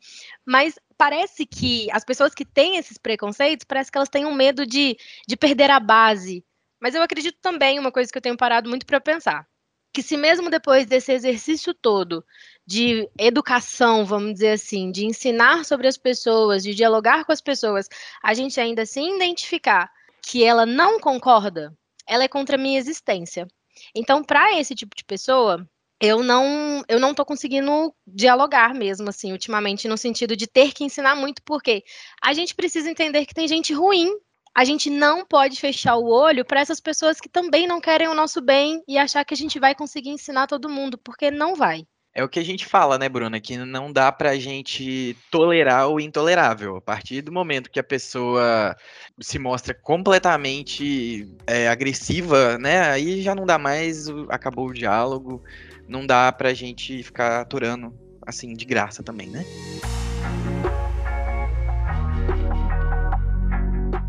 Mas 0.45 0.77
parece 0.97 1.45
que 1.45 1.89
as 1.91 2.03
pessoas 2.03 2.33
que 2.33 2.43
têm 2.43 2.77
esses 2.77 2.97
preconceitos, 2.97 3.65
parece 3.65 3.89
que 3.89 3.97
elas 3.97 4.09
têm 4.09 4.25
um 4.25 4.33
medo 4.33 4.65
de, 4.65 4.97
de 5.25 5.37
perder 5.37 5.71
a 5.71 5.79
base. 5.79 6.43
Mas 6.79 6.93
eu 6.93 7.01
acredito 7.01 7.37
também, 7.41 7.79
uma 7.79 7.91
coisa 7.91 8.11
que 8.11 8.17
eu 8.17 8.21
tenho 8.21 8.35
parado 8.35 8.69
muito 8.69 8.85
para 8.85 8.99
pensar, 8.99 9.47
que 9.93 10.03
se 10.03 10.17
mesmo 10.17 10.49
depois 10.49 10.85
desse 10.85 11.13
exercício 11.13 11.73
todo 11.73 12.23
de 12.67 13.09
educação, 13.17 14.03
vamos 14.05 14.33
dizer 14.33 14.51
assim, 14.51 14.91
de 14.91 15.05
ensinar 15.05 15.63
sobre 15.63 15.87
as 15.87 15.97
pessoas, 15.97 16.61
de 16.61 16.75
dialogar 16.75 17.23
com 17.23 17.31
as 17.31 17.39
pessoas, 17.39 17.87
a 18.21 18.33
gente 18.33 18.59
ainda 18.59 18.85
se 18.85 18.99
identificar 18.99 19.89
que 20.21 20.43
ela 20.43 20.65
não 20.65 20.99
concorda, 20.99 21.73
ela 22.05 22.25
é 22.25 22.27
contra 22.27 22.57
a 22.57 22.59
minha 22.59 22.77
existência. 22.77 23.47
Então, 23.95 24.21
para 24.21 24.59
esse 24.59 24.75
tipo 24.75 24.93
de 24.97 25.05
pessoa, 25.05 25.65
eu 26.01 26.21
não 26.21 26.83
eu 26.89 26.99
não 26.99 27.13
tô 27.13 27.23
conseguindo 27.25 27.93
dialogar 28.05 28.73
mesmo 28.75 29.09
assim 29.09 29.31
ultimamente 29.31 29.87
no 29.87 29.97
sentido 29.97 30.35
de 30.35 30.45
ter 30.45 30.71
que 30.73 30.83
ensinar 30.83 31.15
muito 31.15 31.41
porque 31.43 31.83
a 32.21 32.33
gente 32.33 32.53
precisa 32.53 32.91
entender 32.91 33.25
que 33.25 33.33
tem 33.33 33.47
gente 33.47 33.73
ruim 33.73 34.13
a 34.53 34.63
gente 34.63 34.89
não 34.89 35.25
pode 35.25 35.59
fechar 35.59 35.95
o 35.95 36.07
olho 36.07 36.45
para 36.45 36.59
essas 36.59 36.79
pessoas 36.79 37.19
que 37.19 37.29
também 37.29 37.67
não 37.67 37.79
querem 37.79 38.07
o 38.07 38.13
nosso 38.13 38.41
bem 38.41 38.83
e 38.87 38.97
achar 38.97 39.23
que 39.23 39.33
a 39.33 39.37
gente 39.37 39.59
vai 39.59 39.75
conseguir 39.75 40.09
ensinar 40.09 40.47
todo 40.47 40.67
mundo, 40.67 40.97
porque 40.97 41.29
não 41.29 41.53
vai. 41.55 41.85
É 42.17 42.23
o 42.23 42.27
que 42.27 42.39
a 42.39 42.43
gente 42.43 42.65
fala, 42.65 42.97
né, 42.97 43.07
Bruna? 43.07 43.39
Que 43.39 43.57
não 43.57 43.93
dá 43.93 44.11
pra 44.11 44.35
gente 44.37 45.15
tolerar 45.29 45.87
o 45.87 45.99
intolerável. 45.99 46.75
A 46.75 46.81
partir 46.81 47.21
do 47.21 47.31
momento 47.31 47.69
que 47.69 47.79
a 47.79 47.83
pessoa 47.83 48.75
se 49.21 49.37
mostra 49.37 49.71
completamente 49.71 51.29
é, 51.45 51.67
agressiva, 51.69 52.57
né? 52.57 52.89
Aí 52.89 53.21
já 53.21 53.35
não 53.35 53.45
dá 53.45 53.59
mais, 53.59 54.07
acabou 54.29 54.69
o 54.69 54.73
diálogo. 54.73 55.43
Não 55.87 56.07
dá 56.07 56.31
pra 56.31 56.55
gente 56.55 57.03
ficar 57.03 57.41
aturando 57.41 57.93
assim 58.25 58.55
de 58.55 58.65
graça 58.65 59.03
também, 59.03 59.27
né? 59.27 59.45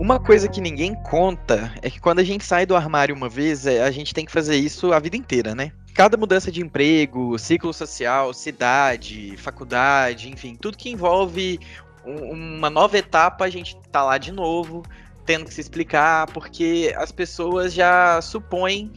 Uma 0.01 0.19
coisa 0.19 0.49
que 0.49 0.63
ninguém 0.63 0.95
conta 0.95 1.75
é 1.83 1.91
que 1.91 2.01
quando 2.01 2.21
a 2.21 2.25
gente 2.25 2.43
sai 2.43 2.65
do 2.65 2.75
armário 2.75 3.15
uma 3.15 3.29
vez, 3.29 3.67
é, 3.67 3.83
a 3.83 3.91
gente 3.91 4.15
tem 4.15 4.25
que 4.25 4.33
fazer 4.33 4.57
isso 4.57 4.95
a 4.95 4.99
vida 4.99 5.19
inteira, 5.19 5.55
né? 5.55 5.73
Cada 5.99 6.17
mudança 6.17 6.53
de 6.53 6.63
emprego, 6.63 7.37
ciclo 7.41 7.75
social, 7.75 8.33
cidade, 8.33 9.37
faculdade, 9.37 10.31
enfim, 10.31 10.55
tudo 10.55 10.79
que 10.79 10.89
envolve 10.89 11.59
uma 12.05 12.71
nova 12.71 12.97
etapa, 12.97 13.45
a 13.45 13.51
gente 13.51 13.77
tá 13.91 14.05
lá 14.05 14.17
de 14.17 14.31
novo, 14.31 14.85
tendo 15.27 15.47
que 15.47 15.53
se 15.53 15.61
explicar, 15.61 16.29
porque 16.29 16.95
as 16.97 17.11
pessoas 17.11 17.75
já 17.75 18.23
supõem 18.23 18.93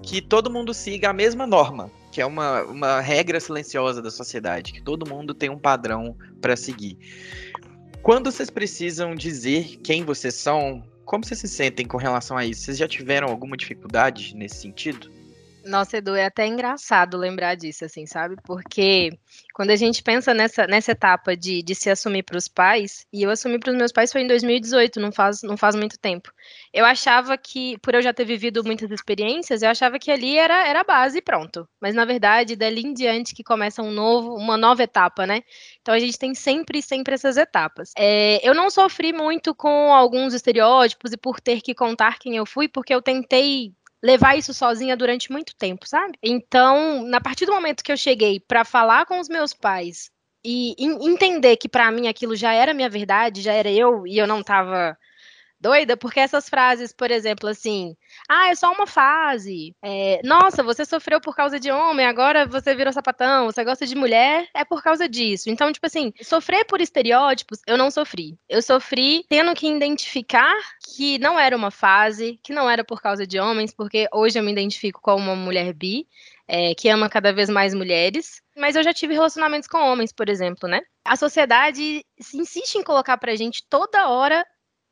que 0.00 0.22
todo 0.22 0.48
mundo 0.48 0.72
siga 0.72 1.10
a 1.10 1.12
mesma 1.12 1.44
norma, 1.44 1.90
que 2.12 2.20
é 2.20 2.26
uma, 2.26 2.62
uma 2.62 3.00
regra 3.00 3.40
silenciosa 3.40 4.00
da 4.00 4.12
sociedade, 4.12 4.72
que 4.72 4.80
todo 4.80 5.10
mundo 5.12 5.34
tem 5.34 5.50
um 5.50 5.58
padrão 5.58 6.16
para 6.40 6.54
seguir. 6.54 6.96
Quando 8.00 8.30
vocês 8.30 8.48
precisam 8.48 9.16
dizer 9.16 9.80
quem 9.82 10.04
vocês 10.04 10.34
são, 10.34 10.84
como 11.04 11.24
vocês 11.24 11.40
se 11.40 11.48
sentem 11.48 11.84
com 11.84 11.96
relação 11.96 12.36
a 12.36 12.46
isso? 12.46 12.60
Vocês 12.60 12.78
já 12.78 12.86
tiveram 12.86 13.26
alguma 13.26 13.56
dificuldade 13.56 14.36
nesse 14.36 14.58
sentido? 14.58 15.23
Nossa, 15.64 15.96
Edu, 15.96 16.14
é 16.14 16.26
até 16.26 16.46
engraçado 16.46 17.16
lembrar 17.16 17.54
disso, 17.54 17.86
assim, 17.86 18.04
sabe? 18.04 18.36
Porque 18.44 19.18
quando 19.54 19.70
a 19.70 19.76
gente 19.76 20.02
pensa 20.02 20.34
nessa, 20.34 20.66
nessa 20.66 20.92
etapa 20.92 21.34
de, 21.34 21.62
de 21.62 21.74
se 21.74 21.88
assumir 21.88 22.22
para 22.22 22.36
os 22.36 22.48
pais, 22.48 23.06
e 23.10 23.22
eu 23.22 23.30
assumi 23.30 23.58
para 23.58 23.70
os 23.70 23.76
meus 23.76 23.90
pais 23.90 24.12
foi 24.12 24.20
em 24.20 24.26
2018, 24.26 25.00
não 25.00 25.10
faz, 25.10 25.42
não 25.42 25.56
faz 25.56 25.74
muito 25.74 25.98
tempo. 25.98 26.30
Eu 26.72 26.84
achava 26.84 27.38
que, 27.38 27.78
por 27.78 27.94
eu 27.94 28.02
já 28.02 28.12
ter 28.12 28.26
vivido 28.26 28.62
muitas 28.62 28.90
experiências, 28.90 29.62
eu 29.62 29.70
achava 29.70 29.98
que 29.98 30.10
ali 30.10 30.36
era, 30.36 30.68
era 30.68 30.80
a 30.80 30.84
base 30.84 31.18
e 31.18 31.22
pronto. 31.22 31.66
Mas, 31.80 31.94
na 31.94 32.04
verdade, 32.04 32.56
dali 32.56 32.82
em 32.82 32.92
diante 32.92 33.34
que 33.34 33.42
começa 33.42 33.82
um 33.82 33.90
novo, 33.90 34.34
uma 34.34 34.58
nova 34.58 34.82
etapa, 34.82 35.26
né? 35.26 35.40
Então 35.80 35.94
a 35.94 35.98
gente 35.98 36.18
tem 36.18 36.34
sempre, 36.34 36.82
sempre 36.82 37.14
essas 37.14 37.38
etapas. 37.38 37.92
É, 37.96 38.38
eu 38.46 38.54
não 38.54 38.68
sofri 38.68 39.14
muito 39.14 39.54
com 39.54 39.94
alguns 39.94 40.34
estereótipos 40.34 41.12
e 41.12 41.16
por 41.16 41.40
ter 41.40 41.62
que 41.62 41.74
contar 41.74 42.18
quem 42.18 42.36
eu 42.36 42.44
fui, 42.44 42.68
porque 42.68 42.94
eu 42.94 43.00
tentei 43.00 43.72
levar 44.04 44.36
isso 44.36 44.52
sozinha 44.52 44.94
durante 44.94 45.32
muito 45.32 45.56
tempo, 45.56 45.88
sabe? 45.88 46.18
Então, 46.22 47.02
na 47.04 47.22
partir 47.22 47.46
do 47.46 47.52
momento 47.52 47.82
que 47.82 47.90
eu 47.90 47.96
cheguei 47.96 48.38
para 48.38 48.62
falar 48.62 49.06
com 49.06 49.18
os 49.18 49.30
meus 49.30 49.54
pais 49.54 50.10
e 50.44 50.74
entender 50.78 51.56
que 51.56 51.70
para 51.70 51.90
mim 51.90 52.06
aquilo 52.06 52.36
já 52.36 52.52
era 52.52 52.74
minha 52.74 52.90
verdade, 52.90 53.40
já 53.40 53.54
era 53.54 53.72
eu 53.72 54.06
e 54.06 54.18
eu 54.18 54.26
não 54.26 54.40
estava 54.40 54.94
doida, 55.64 55.96
porque 55.96 56.20
essas 56.20 56.46
frases, 56.46 56.92
por 56.92 57.10
exemplo, 57.10 57.48
assim, 57.48 57.96
ah, 58.28 58.50
é 58.50 58.54
só 58.54 58.70
uma 58.70 58.86
fase. 58.86 59.74
É, 59.82 60.20
Nossa, 60.22 60.62
você 60.62 60.84
sofreu 60.84 61.22
por 61.22 61.34
causa 61.34 61.58
de 61.58 61.70
homem, 61.70 62.04
agora 62.04 62.46
você 62.46 62.74
virou 62.74 62.92
sapatão, 62.92 63.46
você 63.46 63.64
gosta 63.64 63.86
de 63.86 63.94
mulher, 63.94 64.46
é 64.52 64.62
por 64.62 64.82
causa 64.82 65.08
disso. 65.08 65.48
Então, 65.48 65.72
tipo 65.72 65.86
assim, 65.86 66.12
sofrer 66.20 66.66
por 66.66 66.82
estereótipos, 66.82 67.60
eu 67.66 67.78
não 67.78 67.90
sofri. 67.90 68.38
Eu 68.46 68.60
sofri 68.60 69.24
tendo 69.26 69.54
que 69.54 69.66
identificar 69.66 70.54
que 70.94 71.18
não 71.18 71.40
era 71.40 71.56
uma 71.56 71.70
fase, 71.70 72.38
que 72.42 72.52
não 72.52 72.68
era 72.68 72.84
por 72.84 73.00
causa 73.00 73.26
de 73.26 73.40
homens, 73.40 73.72
porque 73.74 74.06
hoje 74.12 74.38
eu 74.38 74.44
me 74.44 74.52
identifico 74.52 75.00
como 75.00 75.24
uma 75.24 75.36
mulher 75.36 75.72
bi. 75.72 76.06
É, 76.46 76.74
que 76.74 76.90
ama 76.90 77.08
cada 77.08 77.32
vez 77.32 77.48
mais 77.48 77.72
mulheres, 77.72 78.42
mas 78.54 78.76
eu 78.76 78.82
já 78.82 78.92
tive 78.92 79.14
relacionamentos 79.14 79.66
com 79.66 79.78
homens, 79.78 80.12
por 80.12 80.28
exemplo, 80.28 80.68
né? 80.68 80.82
A 81.02 81.16
sociedade 81.16 82.04
insiste 82.34 82.74
em 82.74 82.84
colocar 82.84 83.16
pra 83.16 83.34
gente 83.34 83.64
toda 83.66 84.10
hora 84.10 84.44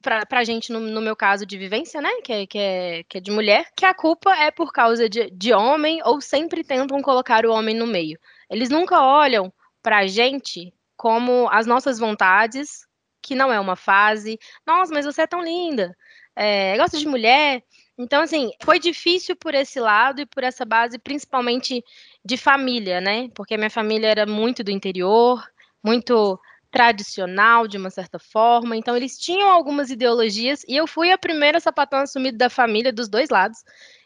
pra, 0.03 0.27
pra 0.27 0.45
gente, 0.45 0.73
no, 0.73 0.81
no, 0.81 1.01
meu 1.01 1.17
caso 1.17 1.47
de 1.47 1.57
vivência, 1.57 2.01
né, 2.01 2.11
que 2.23 2.33
é, 2.33 2.47
que, 2.47 2.59
é, 2.59 3.03
que 3.05 3.19
é 3.19 3.21
de 3.21 3.31
mulher, 3.31 3.69
que 3.77 3.87
a 3.87 3.95
culpa 3.95 4.35
é 4.35 4.51
por 4.51 4.73
causa 4.73 5.09
de, 5.09 5.31
de 5.31 5.53
homem 5.55 6.01
ou 6.05 6.21
sempre 6.21 6.65
tentam 6.65 7.01
colocar 7.01 7.47
o 7.47 7.53
homem 7.53 7.75
no 7.75 7.87
meio. 7.87 8.19
Eles 8.51 8.69
nunca 8.69 9.01
olham 9.01 9.53
pra 9.83 10.07
gente 10.07 10.75
como 10.97 11.49
as 11.51 11.67
nossas 11.67 11.99
vontades, 11.99 12.87
que 13.23 13.35
não 13.35 13.53
é 13.53 13.59
uma 13.59 13.77
fase. 13.77 14.38
Nossa, 14.67 14.93
mas 14.93 15.07
você 15.07 15.23
é 15.23 15.27
tão 15.27 15.43
linda. 15.43 15.97
É, 16.35 16.77
gosta 16.77 16.99
de 16.99 17.07
mulher. 17.07 17.62
Então, 17.97 18.23
assim, 18.23 18.51
foi 18.62 18.79
difícil 18.79 19.37
por 19.37 19.55
esse 19.55 19.79
lado 19.79 20.21
e 20.21 20.27
por 20.27 20.43
essa 20.43 20.65
base, 20.65 20.99
principalmente 20.99 21.85
de 22.25 22.37
família, 22.37 23.01
né? 23.01 23.29
Porque 23.35 23.57
minha 23.57 23.71
família 23.71 24.09
era 24.09 24.27
muito 24.27 24.65
do 24.65 24.71
interior, 24.71 25.43
muito 25.83 26.38
tradicional 26.72 27.68
de 27.68 27.76
uma 27.76 27.90
certa 27.90 28.18
forma. 28.18 28.76
Então 28.76 28.96
eles 28.96 29.18
tinham 29.18 29.50
algumas 29.50 29.90
ideologias 29.90 30.64
e 30.66 30.74
eu 30.74 30.87
fui 30.87 31.12
a 31.12 31.18
primeira 31.18 31.61
sapatão 31.61 32.00
assumida 32.00 32.38
da 32.38 32.50
família 32.50 32.90
dos 32.90 33.08
dois 33.08 33.28
lados. 33.28 33.58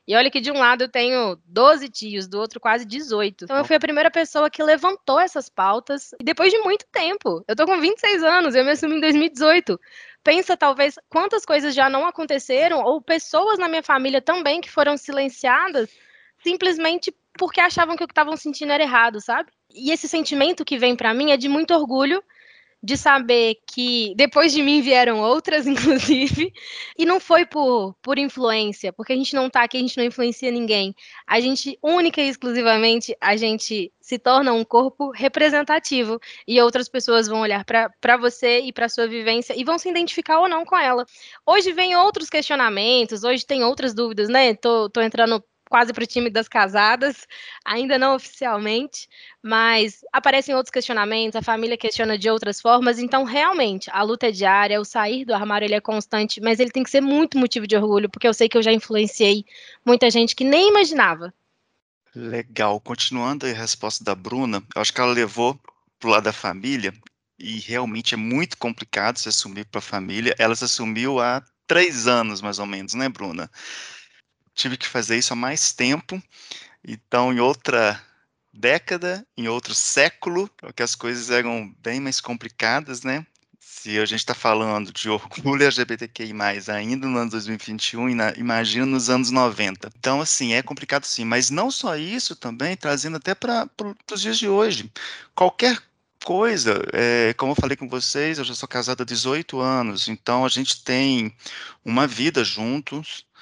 E 0.07 0.15
olha 0.15 0.31
que 0.31 0.41
de 0.41 0.51
um 0.51 0.59
lado 0.59 0.83
eu 0.83 0.89
tenho 0.89 1.39
12 1.47 1.89
tios, 1.89 2.29
do 2.29 2.39
outro 2.39 2.61
quase 2.61 2.85
18. 2.85 3.45
Então 3.45 3.57
eu 3.57 3.65
fui 3.65 3.77
a 3.77 3.81
primeira 3.81 4.11
pessoa 4.11 4.51
que 4.51 4.63
levantou 4.63 5.19
essas 5.19 5.49
pautas 5.49 6.11
e 6.21 6.25
depois 6.25 6.53
de 6.53 6.59
muito 6.59 6.85
tempo. 6.93 7.43
Eu 7.49 7.57
tô 7.57 7.65
com 7.65 7.81
26 7.81 8.23
anos, 8.23 8.55
eu 8.55 8.65
me 8.65 8.73
assumi 8.73 8.97
em 8.97 9.01
2018. 9.01 9.81
Pensa 10.23 10.57
talvez 10.57 10.97
quantas 11.09 11.45
coisas 11.45 11.75
já 11.75 11.89
não 11.89 12.05
aconteceram 12.05 12.83
ou 12.83 13.01
pessoas 13.01 13.59
na 13.59 13.69
minha 13.69 13.83
família 13.83 14.21
também 14.21 14.61
que 14.61 14.71
foram 14.71 14.97
silenciadas 14.97 15.89
simplesmente 16.43 17.15
porque 17.39 17.61
achavam 17.61 17.97
que 17.97 18.05
o 18.05 18.07
que 18.07 18.13
estavam 18.13 18.37
sentindo 18.37 18.73
era 18.73 18.83
errado, 18.83 19.21
sabe? 19.21 19.51
E 19.73 19.91
esse 19.91 20.09
sentimento 20.09 20.65
que 20.65 20.79
vem 20.79 20.97
para 20.97 21.13
mim 21.13 21.31
é 21.31 21.37
de 21.37 21.49
muito 21.49 21.75
orgulho 21.75 22.23
de 22.87 22.97
saber 22.97 23.57
que 23.67 24.15
depois 24.17 24.53
de 24.53 24.63
mim 24.63 24.81
vieram 24.81 25.21
outras, 25.21 25.67
inclusive, 25.67 26.53
e 26.97 27.05
não 27.05 27.19
foi 27.19 27.45
por, 27.45 27.97
por 28.01 28.17
influência, 28.17 28.93
porque 28.93 29.13
a 29.13 29.17
gente 29.17 29.35
não 29.35 29.51
tá 29.51 29.65
aqui, 29.65 29.77
a 29.77 29.81
gente 29.81 29.97
não 29.97 30.05
influencia 30.05 30.53
ninguém. 30.53 30.95
A 31.27 31.41
gente, 31.41 31.77
única 31.83 32.23
e 32.23 32.29
exclusivamente, 32.29 33.17
a 33.21 33.37
gente 33.37 33.93
se 34.01 34.21
torna 34.21 34.53
um 34.53 34.65
corpo 34.65 35.11
representativo 35.11 36.21
e 36.47 36.61
outras 36.61 36.89
pessoas 36.89 37.27
vão 37.27 37.41
olhar 37.41 37.65
para 37.65 38.17
você 38.17 38.61
e 38.61 38.73
para 38.73 38.89
sua 38.89 39.09
vivência 39.09 39.53
e 39.59 39.65
vão 39.65 39.79
se 39.79 39.89
identificar 39.89 40.39
ou 40.39 40.49
não 40.49 40.65
com 40.65 40.77
ela. 40.77 41.05
Hoje 41.45 41.73
vem 41.73 41.97
outros 41.97 42.31
questionamentos, 42.31 43.25
hoje 43.25 43.45
tem 43.45 43.65
outras 43.65 43.93
dúvidas, 43.93 44.29
né? 44.29 44.55
Tô, 44.55 44.89
tô 44.89 45.01
entrando 45.01 45.43
quase 45.69 45.93
para 45.93 46.05
o 46.05 46.07
time 46.07 46.31
das 46.31 46.49
casadas, 46.49 47.27
ainda 47.65 47.99
não 47.99 48.15
oficialmente, 48.15 49.09
mas 49.43 50.05
aparecem 50.13 50.55
outros 50.55 50.71
questionamentos, 50.71 51.37
a 51.37 51.43
família 51.43 51.77
questiona 51.77 52.17
de 52.17 52.31
outras 52.31 52.61
formas, 52.61 52.99
então 52.99 53.25
realmente 53.25 53.91
a 53.93 54.03
luta 54.03 54.29
é 54.29 54.31
diária, 54.31 54.81
o 54.81 54.85
sair 54.85 55.25
do 55.25 55.35
armário 55.35 55.67
ele 55.67 55.75
é 55.75 55.81
constante, 55.81 56.41
mas 56.41 56.61
ele 56.61 56.71
tem 56.71 56.83
que 56.83 56.91
ser 56.91 57.01
muito 57.01 57.39
motivo 57.39 57.67
de 57.67 57.77
orgulho, 57.77 58.09
porque 58.09 58.29
eu 58.29 58.35
sei 58.35 58.49
que 58.49 58.57
eu 58.57 58.63
já 58.63 58.73
influenciei 58.73 59.45
muita 59.85 60.11
gente 60.11 60.35
que 60.35 60.45
nem 60.45 60.69
imaginava. 60.69 61.33
Legal, 62.15 62.81
continuando 62.81 63.47
a 63.47 63.53
resposta 63.53 64.03
da 64.03 64.15
Bruna, 64.15 64.63
eu 64.75 64.81
acho 64.81 64.93
que 64.93 65.01
ela 65.01 65.13
levou 65.13 65.59
para 65.99 66.09
o 66.09 66.11
lado 66.13 66.25
da 66.25 66.33
família, 66.33 66.93
e 67.39 67.59
realmente 67.59 68.15
é 68.15 68.17
muito 68.17 68.57
complicado 68.57 69.19
se 69.19 69.29
assumir 69.29 69.67
para 69.67 69.79
a 69.79 69.83
família, 69.83 70.35
ela 70.39 70.55
se 70.55 70.65
assumiu 70.65 71.21
há 71.21 71.43
três 71.67 72.07
anos, 72.07 72.41
mais 72.41 72.59
ou 72.59 72.67
menos, 72.67 72.95
né, 72.95 73.09
Bruna? 73.09 73.51
Tive 74.57 74.77
que 74.77 74.89
fazer 74.89 75.17
isso 75.17 75.33
há 75.33 75.37
mais 75.37 75.73
tempo. 75.73 76.21
Então, 76.83 77.33
em 77.33 77.39
outra 77.39 78.03
década, 78.53 79.25
em 79.37 79.47
outro 79.49 79.75
século, 79.75 80.51
que 80.75 80.83
as 80.83 80.95
coisas 80.95 81.31
eram 81.31 81.73
bem 81.81 82.01
mais 82.01 82.21
complicadas, 82.21 83.03
né? 83.03 83.25
Se 83.61 83.99
a 84.01 84.07
gente 84.07 84.21
está 84.21 84.35
falando 84.35 84.93
de 84.93 85.09
orgulho 85.11 85.63
LGBTQI+, 85.67 86.33
ainda 86.73 87.07
no 87.07 87.19
ano 87.19 87.31
2021, 87.31 88.09
imagina 88.37 88.87
nos 88.87 89.11
anos 89.11 89.31
90. 89.31 89.91
Então, 89.99 90.21
assim, 90.21 90.55
é 90.55 90.63
complicado 90.63 91.05
sim, 91.05 91.25
mas 91.25 91.51
não 91.51 91.71
só 91.71 91.97
isso 91.97 92.35
também, 92.35 92.77
trazendo 92.77 93.19
até 93.19 93.35
para 93.35 93.69
os 94.13 94.21
dias 94.21 94.39
de 94.39 94.49
hoje. 94.49 94.91
Qualquer 95.35 95.79
coisa, 96.25 96.83
é, 96.93 97.35
como 97.35 97.53
eu 97.53 97.57
falei 97.57 97.77
com 97.77 97.89
vocês, 97.89 98.39
eu 98.39 98.45
já 98.45 98.55
sou 98.55 98.69
casado 98.69 99.03
há 99.03 99.07
18 99.07 99.61
anos, 99.61 100.09
então 100.09 100.45
a 100.45 100.49
gente 100.49 100.83
tem 100.83 101.33
uma 101.85 102.07
vida 102.07 102.43
juntos, 102.43 103.25
é, 103.25 103.36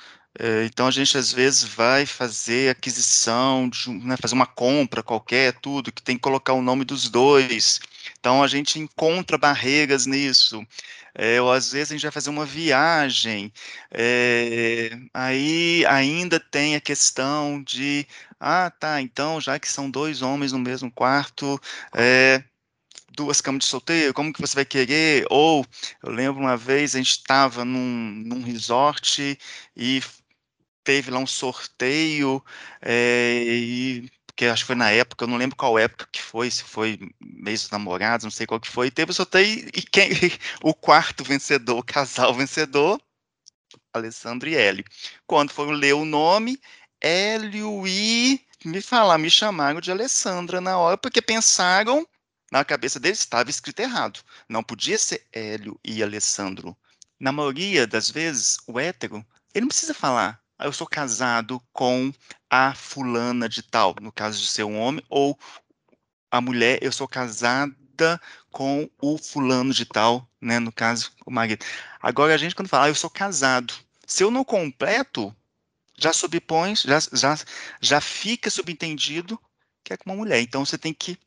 então 0.66 0.86
a 0.86 0.90
gente 0.90 1.16
às 1.16 1.32
vezes 1.32 1.62
vai 1.64 2.06
fazer 2.06 2.70
aquisição, 2.70 3.70
né, 4.02 4.16
fazer 4.20 4.34
uma 4.34 4.46
compra 4.46 5.02
qualquer, 5.02 5.52
tudo, 5.60 5.92
que 5.92 6.02
tem 6.02 6.16
que 6.16 6.22
colocar 6.22 6.52
o 6.54 6.62
nome 6.62 6.84
dos 6.84 7.08
dois. 7.08 7.80
Então 8.18 8.42
a 8.42 8.48
gente 8.48 8.78
encontra 8.78 9.38
barreiras 9.38 10.06
nisso. 10.06 10.66
É, 11.14 11.40
ou 11.40 11.52
às 11.52 11.70
vezes 11.72 11.92
a 11.92 11.94
gente 11.94 12.02
vai 12.02 12.10
fazer 12.10 12.30
uma 12.30 12.44
viagem, 12.44 13.52
é, 13.92 14.98
aí 15.14 15.84
ainda 15.86 16.40
tem 16.40 16.74
a 16.74 16.80
questão 16.80 17.62
de 17.62 18.04
Ah, 18.40 18.70
tá, 18.70 19.00
então, 19.00 19.40
já 19.40 19.58
que 19.58 19.68
são 19.68 19.88
dois 19.90 20.22
homens 20.22 20.52
no 20.52 20.58
mesmo 20.58 20.90
quarto, 20.90 21.60
é, 21.94 22.42
duas 23.16 23.40
camas 23.40 23.64
de 23.64 23.70
solteiro, 23.70 24.12
como 24.14 24.32
que 24.32 24.40
você 24.40 24.54
vai 24.54 24.64
querer? 24.64 25.26
Ou, 25.30 25.64
eu 26.02 26.12
lembro 26.12 26.40
uma 26.42 26.56
vez, 26.56 26.94
a 26.94 26.98
gente 26.98 27.12
estava 27.12 27.64
num, 27.64 28.22
num 28.26 28.42
resort 28.42 29.38
e 29.76 30.02
teve 30.84 31.10
lá 31.10 31.18
um 31.18 31.26
sorteio, 31.26 32.44
é, 32.82 33.42
e 33.46 34.10
que 34.36 34.46
acho 34.46 34.64
que 34.64 34.66
foi 34.68 34.76
na 34.76 34.90
época, 34.90 35.24
eu 35.24 35.28
não 35.28 35.36
lembro 35.36 35.56
qual 35.56 35.78
época 35.78 36.08
que 36.10 36.20
foi, 36.20 36.50
se 36.50 36.64
foi 36.64 36.98
mês 37.20 37.62
dos 37.62 37.70
namorados, 37.70 38.24
não 38.24 38.30
sei 38.30 38.46
qual 38.46 38.60
que 38.60 38.68
foi, 38.68 38.90
teve 38.90 39.12
o 39.12 39.14
sorteio 39.14 39.68
e 39.74 39.82
quem, 39.82 40.10
o 40.62 40.74
quarto 40.74 41.22
vencedor, 41.24 41.78
o 41.78 41.84
casal 41.84 42.34
vencedor, 42.34 43.00
Alessandro 43.92 44.48
e 44.48 44.56
Hélio. 44.56 44.84
Quando 45.26 45.52
foram 45.52 45.72
ler 45.72 45.94
o 45.94 46.04
nome, 46.04 46.60
Hélio 47.00 47.86
e 47.86 48.40
me 48.64 48.80
falar, 48.80 49.18
me 49.18 49.30
chamaram 49.30 49.80
de 49.80 49.90
Alessandra 49.90 50.60
na 50.60 50.78
hora, 50.78 50.98
porque 50.98 51.22
pensaram, 51.22 52.06
na 52.50 52.64
cabeça 52.64 52.98
deles 52.98 53.20
estava 53.20 53.50
escrito 53.50 53.80
errado. 53.80 54.20
Não 54.48 54.62
podia 54.62 54.98
ser 54.98 55.26
Hélio 55.32 55.78
e 55.84 56.02
Alessandro. 56.02 56.76
Na 57.20 57.30
maioria 57.30 57.86
das 57.86 58.10
vezes, 58.10 58.58
o 58.66 58.80
hétero, 58.80 59.24
ele 59.54 59.62
não 59.62 59.68
precisa 59.68 59.94
falar, 59.94 60.40
eu 60.60 60.72
sou 60.72 60.86
casado 60.86 61.60
com 61.72 62.12
a 62.50 62.74
fulana 62.74 63.48
de 63.48 63.62
tal, 63.62 63.94
no 64.00 64.12
caso 64.12 64.40
de 64.40 64.48
ser 64.48 64.64
um 64.64 64.78
homem, 64.78 65.04
ou 65.08 65.38
a 66.30 66.40
mulher, 66.40 66.78
eu 66.82 66.92
sou 66.92 67.08
casada 67.08 68.20
com 68.50 68.88
o 69.00 69.18
fulano 69.18 69.72
de 69.72 69.84
tal, 69.84 70.28
né, 70.40 70.58
no 70.58 70.72
caso, 70.72 71.12
o 71.26 71.30
marido. 71.30 71.64
Agora, 72.00 72.34
a 72.34 72.36
gente, 72.36 72.54
quando 72.54 72.68
fala, 72.68 72.86
ah, 72.86 72.88
eu 72.88 72.94
sou 72.94 73.10
casado, 73.10 73.74
se 74.06 74.22
eu 74.22 74.30
não 74.30 74.44
completo, 74.44 75.34
já 75.96 76.12
subpõe, 76.12 76.74
já, 76.76 76.98
já, 77.12 77.38
já 77.80 78.00
fica 78.00 78.50
subentendido 78.50 79.40
que 79.84 79.92
é 79.92 79.96
com 79.96 80.10
uma 80.10 80.16
mulher. 80.16 80.40
Então, 80.40 80.64
você 80.64 80.78
tem 80.78 80.94
que 80.94 81.18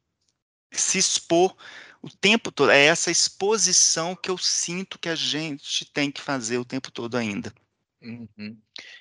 se 0.72 0.98
expor 0.98 1.56
o 2.02 2.10
tempo 2.10 2.52
todo. 2.52 2.72
É 2.72 2.86
essa 2.86 3.12
exposição 3.12 4.16
que 4.16 4.30
eu 4.30 4.38
sinto 4.38 5.00
que 5.00 5.08
a 5.08 5.16
gente 5.16 5.86
tem 5.86 6.12
que 6.12 6.22
fazer 6.22 6.58
o 6.58 6.66
tempo 6.66 6.92
todo 6.92 7.16
ainda. 7.16 7.54
Uhum. 8.01 8.57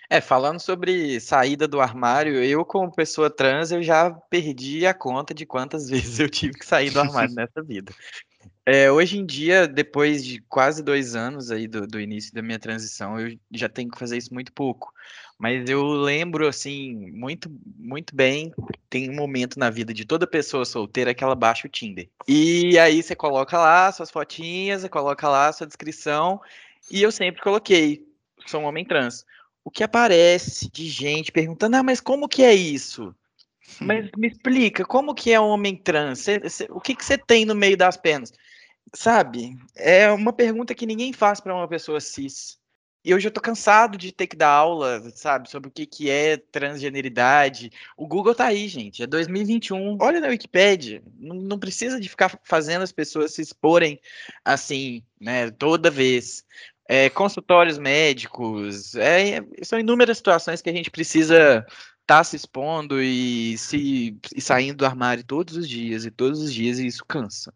É, 0.09 0.21
falando 0.21 0.59
sobre 0.59 1.21
saída 1.21 1.69
do 1.69 1.81
armário, 1.81 2.43
eu 2.43 2.65
como 2.65 2.95
pessoa 2.95 3.29
trans, 3.29 3.71
eu 3.71 3.83
já 3.83 4.11
perdi 4.11 4.87
a 4.87 4.95
conta 4.95 5.35
de 5.35 5.45
quantas 5.45 5.89
vezes 5.91 6.19
eu 6.19 6.31
tive 6.31 6.59
que 6.59 6.67
sair 6.67 6.91
do 6.91 7.01
armário 7.01 7.35
nessa 7.37 7.63
vida. 7.63 7.93
É, 8.65 8.91
hoje 8.91 9.19
em 9.19 9.25
dia, 9.25 9.69
depois 9.69 10.25
de 10.25 10.41
quase 10.49 10.83
dois 10.83 11.15
anos 11.15 11.53
aí 11.53 11.69
do, 11.69 11.87
do 11.87 12.01
início 12.01 12.35
da 12.35 12.43
minha 12.43 12.59
transição, 12.59 13.19
eu 13.21 13.39
já 13.53 13.69
tenho 13.69 13.91
que 13.91 13.99
fazer 13.99 14.17
isso 14.17 14.35
muito 14.35 14.53
pouco. 14.53 14.93
Mas 15.39 15.69
eu 15.69 15.85
lembro, 15.87 16.49
assim, 16.49 17.13
muito, 17.13 17.49
muito 17.79 18.17
bem, 18.17 18.53
tem 18.89 19.11
um 19.11 19.15
momento 19.15 19.59
na 19.59 19.71
vida 19.71 19.93
de 19.93 20.05
toda 20.05 20.27
pessoa 20.27 20.65
solteira 20.65 21.15
que 21.15 21.23
ela 21.23 21.35
baixa 21.35 21.69
o 21.69 21.71
Tinder. 21.71 22.09
E 22.27 22.79
aí 22.79 23.03
você 23.03 23.15
coloca 23.15 23.57
lá 23.59 23.93
suas 23.93 24.11
fotinhas, 24.11 24.81
você 24.81 24.89
coloca 24.89 25.29
lá 25.29 25.53
sua 25.53 25.67
descrição, 25.67 26.41
e 26.91 27.03
eu 27.03 27.13
sempre 27.13 27.43
coloquei, 27.43 28.05
sou 28.51 28.61
um 28.61 28.65
homem 28.65 28.85
trans. 28.85 29.25
O 29.65 29.71
que 29.71 29.83
aparece 29.83 30.71
de 30.71 30.89
gente 30.89 31.33
perguntando, 31.33 31.77
ah, 31.77 31.83
mas 31.83 32.01
como 32.01 32.29
que 32.29 32.43
é 32.43 32.55
isso? 32.55 33.15
Mas 33.81 34.09
me 34.17 34.29
explica, 34.29 34.85
como 34.85 35.15
que 35.15 35.33
é 35.33 35.41
um 35.41 35.49
homem 35.49 35.77
trans? 35.77 36.21
Cê, 36.21 36.49
cê, 36.49 36.67
o 36.71 36.81
que, 36.81 36.95
que 36.95 37.05
você 37.05 37.19
tem 37.19 37.45
no 37.45 37.55
meio 37.55 37.77
das 37.77 37.97
pernas? 37.97 38.33
Sabe, 38.95 39.57
é 39.75 40.11
uma 40.11 40.33
pergunta 40.33 40.75
que 40.75 40.87
ninguém 40.87 41.13
faz 41.13 41.41
para 41.41 41.55
uma 41.55 41.67
pessoa 41.67 42.01
cis. 42.01 42.59
E 43.07 43.15
hoje 43.15 43.29
eu 43.29 43.33
tô 43.33 43.41
cansado 43.41 43.97
de 43.97 44.11
ter 44.11 44.27
que 44.27 44.35
dar 44.35 44.49
aula, 44.49 45.01
sabe, 45.15 45.49
sobre 45.49 45.69
o 45.69 45.73
que, 45.73 45.87
que 45.87 46.11
é 46.11 46.37
transgeneridade. 46.37 47.71
O 47.97 48.05
Google 48.05 48.35
tá 48.35 48.47
aí, 48.47 48.67
gente, 48.67 49.01
é 49.01 49.07
2021. 49.07 49.97
Olha 50.01 50.21
na 50.21 50.27
Wikipedia, 50.27 51.01
não, 51.17 51.37
não 51.37 51.57
precisa 51.57 52.01
de 52.01 52.09
ficar 52.09 52.37
fazendo 52.43 52.83
as 52.83 52.91
pessoas 52.91 53.33
se 53.33 53.41
exporem 53.41 54.01
assim, 54.45 55.05
né, 55.21 55.53
toda 55.53 55.89
vez. 55.89 56.45
É, 56.89 57.11
consultórios 57.11 57.79
médicos, 57.79 58.95
é, 58.95 59.45
são 59.63 59.79
inúmeras 59.79 60.19
situações 60.19 60.63
que 60.63 60.71
a 60.71 60.73
gente 60.73 60.91
precisa 60.91 61.67
estar 61.67 62.19
tá 62.19 62.25
se 62.25 62.37
expondo 62.37 63.03
e 63.03 63.59
se 63.59 64.17
e 64.35 64.41
saindo 64.41 64.79
do 64.79 64.87
armário 64.87 65.25
todos 65.25 65.57
os 65.57 65.69
dias 65.69 66.05
e 66.05 66.11
todos 66.11 66.41
os 66.41 66.53
dias 66.53 66.79
e 66.79 66.87
isso 66.87 67.05
cansa. 67.05 67.53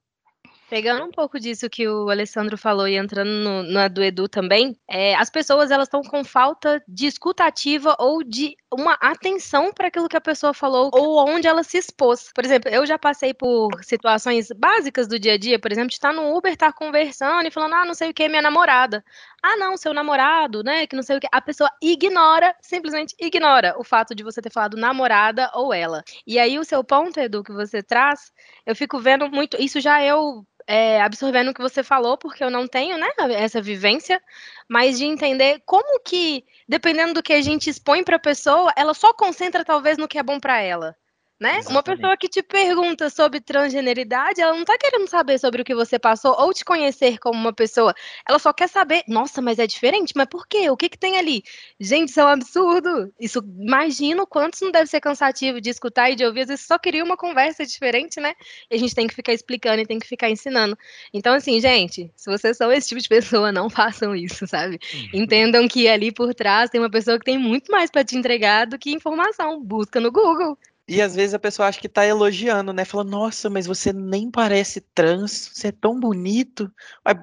Pegando 0.71 1.05
um 1.05 1.11
pouco 1.11 1.41
disso 1.41 1.69
que 1.69 1.89
o 1.89 2.09
Alessandro 2.09 2.57
falou 2.57 2.87
e 2.87 2.97
entrando 2.97 3.29
no, 3.29 3.65
na 3.65 3.89
do 3.89 4.01
Edu 4.05 4.29
também, 4.29 4.79
é, 4.89 5.17
as 5.17 5.29
pessoas 5.29 5.73
elas 5.73 5.89
estão 5.89 6.01
com 6.01 6.23
falta 6.23 6.81
de 6.87 7.07
escutativa 7.07 7.97
ou 7.99 8.23
de 8.23 8.57
uma 8.73 8.93
atenção 9.01 9.73
para 9.73 9.89
aquilo 9.89 10.09
que 10.09 10.17
a 10.17 10.21
pessoa 10.21 10.55
falou 10.55 10.89
ou 10.95 11.29
onde 11.29 11.49
ela 11.49 11.65
se 11.65 11.77
expôs. 11.77 12.31
Por 12.33 12.45
exemplo, 12.45 12.71
eu 12.71 12.87
já 12.87 12.97
passei 12.97 13.35
por 13.35 13.83
situações 13.83 14.53
básicas 14.53 15.09
do 15.09 15.19
dia 15.19 15.33
a 15.33 15.37
dia, 15.37 15.59
por 15.59 15.73
exemplo, 15.73 15.89
de 15.89 15.95
estar 15.95 16.13
no 16.13 16.37
Uber, 16.37 16.53
estar 16.53 16.73
conversando 16.73 17.49
e 17.49 17.51
falando, 17.51 17.75
ah, 17.75 17.85
não 17.85 17.95
sei 17.95 18.11
o 18.11 18.15
que, 18.15 18.29
minha 18.29 18.41
namorada. 18.41 19.05
Ah, 19.43 19.57
não, 19.57 19.77
seu 19.77 19.93
namorado, 19.93 20.63
né? 20.63 20.87
Que 20.87 20.95
não 20.95 21.03
sei 21.03 21.17
o 21.17 21.21
que. 21.21 21.27
A 21.33 21.41
pessoa 21.41 21.71
ignora, 21.83 22.55
simplesmente 22.61 23.17
ignora 23.19 23.75
o 23.77 23.83
fato 23.83 24.15
de 24.15 24.23
você 24.23 24.41
ter 24.41 24.53
falado 24.53 24.77
namorada 24.77 25.51
ou 25.55 25.75
ela. 25.75 26.05
E 26.25 26.39
aí, 26.39 26.59
o 26.59 26.65
seu 26.65 26.85
ponto, 26.85 27.19
Edu, 27.19 27.43
que 27.43 27.53
você 27.53 27.83
traz, 27.83 28.31
eu 28.65 28.77
fico 28.77 29.01
vendo 29.01 29.29
muito. 29.29 29.57
Isso 29.61 29.81
já 29.81 30.01
eu 30.05 30.47
é, 30.66 31.01
absorvendo 31.01 31.51
o 31.51 31.55
que 31.55 31.61
você 31.61 31.83
falou, 31.83 32.16
porque 32.18 32.42
eu 32.42 32.51
não 32.51 32.66
tenho, 32.66 32.99
né, 32.99 33.09
essa 33.37 33.61
vivência, 33.61 34.23
mas 34.68 34.99
de 34.99 35.05
entender 35.05 35.62
como 35.66 36.01
que, 36.01 36.44
dependendo 36.68 37.14
do 37.14 37.23
que 37.23 37.33
a 37.33 37.42
gente 37.42 37.70
expõe 37.70 38.05
para 38.05 38.16
a 38.16 38.20
pessoa, 38.20 38.73
ela 38.77 38.94
só 38.94 39.12
concentra 39.12 39.64
talvez 39.64 39.99
no 39.99 40.09
que 40.09 40.18
é 40.18 40.23
bom 40.23 40.38
para 40.38 40.61
ela 40.61 40.96
né? 41.40 41.59
Exatamente. 41.59 41.70
Uma 41.70 41.83
pessoa 41.83 42.16
que 42.18 42.29
te 42.29 42.42
pergunta 42.42 43.09
sobre 43.09 43.40
transgeneridade, 43.40 44.42
ela 44.42 44.55
não 44.55 44.64
tá 44.64 44.76
querendo 44.76 45.09
saber 45.09 45.38
sobre 45.38 45.62
o 45.62 45.64
que 45.64 45.74
você 45.74 45.98
passou 45.98 46.37
ou 46.38 46.53
te 46.53 46.64
conhecer 46.64 47.18
como 47.18 47.40
uma 47.40 47.53
pessoa. 47.53 47.94
Ela 48.29 48.38
só 48.38 48.53
quer 48.53 48.68
saber, 48.68 49.03
nossa, 49.09 49.40
mas 49.40 49.59
é 49.59 49.66
diferente? 49.66 50.12
Mas 50.14 50.26
por 50.26 50.46
quê? 50.46 50.68
O 50.68 50.76
que 50.76 50.90
que 50.90 50.98
tem 50.98 51.16
ali? 51.16 51.42
Gente, 51.81 52.11
isso 52.11 52.20
é 52.20 52.24
um 52.24 52.29
absurdo. 52.29 53.11
Isso, 53.18 53.42
imagino 53.59 54.26
quantos 54.26 54.61
não 54.61 54.70
deve 54.70 54.87
ser 54.87 55.00
cansativo 55.00 55.61
de 55.62 55.70
escutar 55.70 56.11
e 56.11 56.14
de 56.14 56.26
ouvir. 56.26 56.42
Às 56.42 56.48
vezes 56.48 56.66
só 56.66 56.79
queria 56.79 57.03
uma 57.03 57.16
conversa 57.16 57.64
diferente, 57.64 58.20
né? 58.20 58.35
E 58.70 58.74
a 58.74 58.79
gente 58.79 58.94
tem 58.94 59.07
que 59.07 59.14
ficar 59.14 59.33
explicando 59.33 59.81
e 59.81 59.87
tem 59.87 59.98
que 59.98 60.07
ficar 60.07 60.29
ensinando. 60.29 60.76
Então, 61.14 61.33
assim, 61.33 61.59
gente, 61.59 62.12
se 62.14 62.31
vocês 62.31 62.55
são 62.57 62.70
esse 62.70 62.88
tipo 62.88 63.00
de 63.00 63.09
pessoa, 63.40 63.50
não 63.50 63.70
façam 63.70 64.14
isso, 64.14 64.46
sabe? 64.46 64.79
Uhum. 64.92 65.22
Entendam 65.22 65.66
que 65.66 65.88
ali 65.88 66.12
por 66.12 66.35
trás 66.35 66.68
tem 66.68 66.81
uma 66.81 66.90
pessoa 66.90 67.18
que 67.18 67.24
tem 67.24 67.38
muito 67.38 67.72
mais 67.72 67.90
para 67.90 68.05
te 68.05 68.14
entregar 68.14 68.66
do 68.66 68.79
que 68.79 68.90
informação. 68.90 69.62
Busca 69.62 69.98
no 70.00 70.12
Google. 70.12 70.59
E 70.90 71.00
às 71.00 71.14
vezes 71.14 71.35
a 71.35 71.38
pessoa 71.38 71.68
acha 71.68 71.81
que 71.81 71.88
tá 71.88 72.05
elogiando, 72.05 72.72
né? 72.72 72.85
Fala, 72.85 73.05
nossa, 73.05 73.48
mas 73.48 73.64
você 73.64 73.92
nem 73.92 74.29
parece 74.29 74.81
trans, 74.81 75.53
você 75.55 75.68
é 75.68 75.72
tão 75.72 76.00
bonito. 76.00 76.68
Mas 77.05 77.14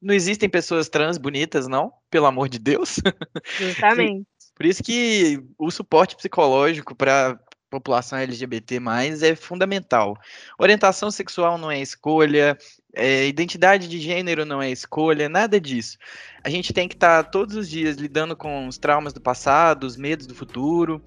não 0.00 0.12
existem 0.12 0.48
pessoas 0.48 0.88
trans 0.88 1.18
bonitas, 1.18 1.68
não? 1.68 1.92
Pelo 2.10 2.26
amor 2.26 2.48
de 2.48 2.58
Deus. 2.58 2.96
Justamente. 3.60 4.26
Por 4.56 4.66
isso 4.66 4.82
que 4.82 5.40
o 5.56 5.70
suporte 5.70 6.16
psicológico 6.16 6.96
para 6.96 7.38
população 7.70 8.18
LGBT+, 8.18 8.80
é 9.22 9.36
fundamental. 9.36 10.16
Orientação 10.58 11.08
sexual 11.08 11.56
não 11.56 11.70
é 11.70 11.80
escolha, 11.80 12.58
é, 12.92 13.26
identidade 13.28 13.86
de 13.88 14.00
gênero 14.00 14.44
não 14.44 14.60
é 14.60 14.68
escolha, 14.68 15.28
nada 15.28 15.60
disso. 15.60 15.96
A 16.42 16.50
gente 16.50 16.72
tem 16.72 16.88
que 16.88 16.96
estar 16.96 17.22
tá 17.22 17.30
todos 17.30 17.54
os 17.54 17.70
dias 17.70 17.96
lidando 17.96 18.36
com 18.36 18.66
os 18.66 18.78
traumas 18.78 19.12
do 19.12 19.20
passado, 19.20 19.84
os 19.84 19.96
medos 19.96 20.26
do 20.26 20.34
futuro, 20.34 21.00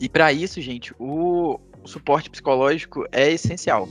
e 0.00 0.08
para 0.08 0.32
isso, 0.32 0.60
gente, 0.60 0.94
o 0.98 1.58
suporte 1.84 2.30
psicológico 2.30 3.06
é 3.10 3.30
essencial. 3.32 3.88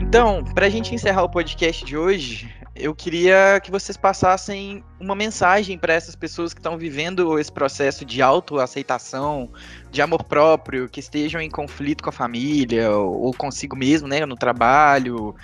Então, 0.00 0.44
para 0.44 0.66
a 0.66 0.70
gente 0.70 0.94
encerrar 0.94 1.24
o 1.24 1.28
podcast 1.28 1.84
de 1.84 1.96
hoje, 1.96 2.48
eu 2.76 2.94
queria 2.94 3.60
que 3.62 3.70
vocês 3.70 3.96
passassem 3.96 4.84
uma 5.00 5.14
mensagem 5.14 5.78
para 5.78 5.94
essas 5.94 6.16
pessoas 6.16 6.52
que 6.52 6.60
estão 6.60 6.76
vivendo 6.76 7.38
esse 7.38 7.50
processo 7.50 8.04
de 8.04 8.20
autoaceitação, 8.20 9.50
de 9.90 10.02
amor 10.02 10.24
próprio, 10.24 10.88
que 10.88 11.00
estejam 11.00 11.40
em 11.40 11.48
conflito 11.48 12.02
com 12.02 12.10
a 12.10 12.12
família 12.12 12.90
ou 12.90 13.32
consigo 13.32 13.76
mesmo, 13.76 14.08
né, 14.08 14.26
no 14.26 14.36
trabalho. 14.36 15.34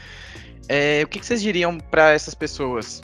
É, 0.69 1.03
o 1.05 1.09
que, 1.09 1.21
que 1.21 1.27
vocês 1.27 1.43
diriam 1.43 1.79
para 1.79 2.13
essas 2.13 2.35
pessoas? 2.35 3.03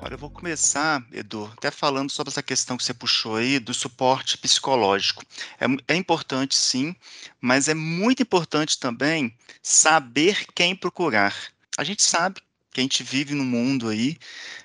Olha, 0.00 0.14
eu 0.14 0.18
vou 0.18 0.30
começar, 0.30 1.04
Edu, 1.10 1.52
até 1.56 1.72
falando 1.72 2.08
sobre 2.08 2.30
essa 2.30 2.42
questão 2.42 2.76
que 2.76 2.84
você 2.84 2.94
puxou 2.94 3.34
aí 3.34 3.58
do 3.58 3.74
suporte 3.74 4.38
psicológico. 4.38 5.24
É, 5.58 5.92
é, 5.92 5.96
importante, 5.96 6.54
sim, 6.54 6.94
mas 7.40 7.66
é 7.66 7.74
muito 7.74 8.22
importante 8.22 8.78
também 8.78 9.36
saber 9.60 10.46
quem 10.54 10.76
procurar. 10.76 11.34
A 11.76 11.82
gente 11.82 12.00
sabe 12.00 12.40
que 12.70 12.80
a 12.80 12.82
gente 12.82 13.02
vive 13.02 13.34
num 13.34 13.44
mundo 13.44 13.88
aí 13.88 14.16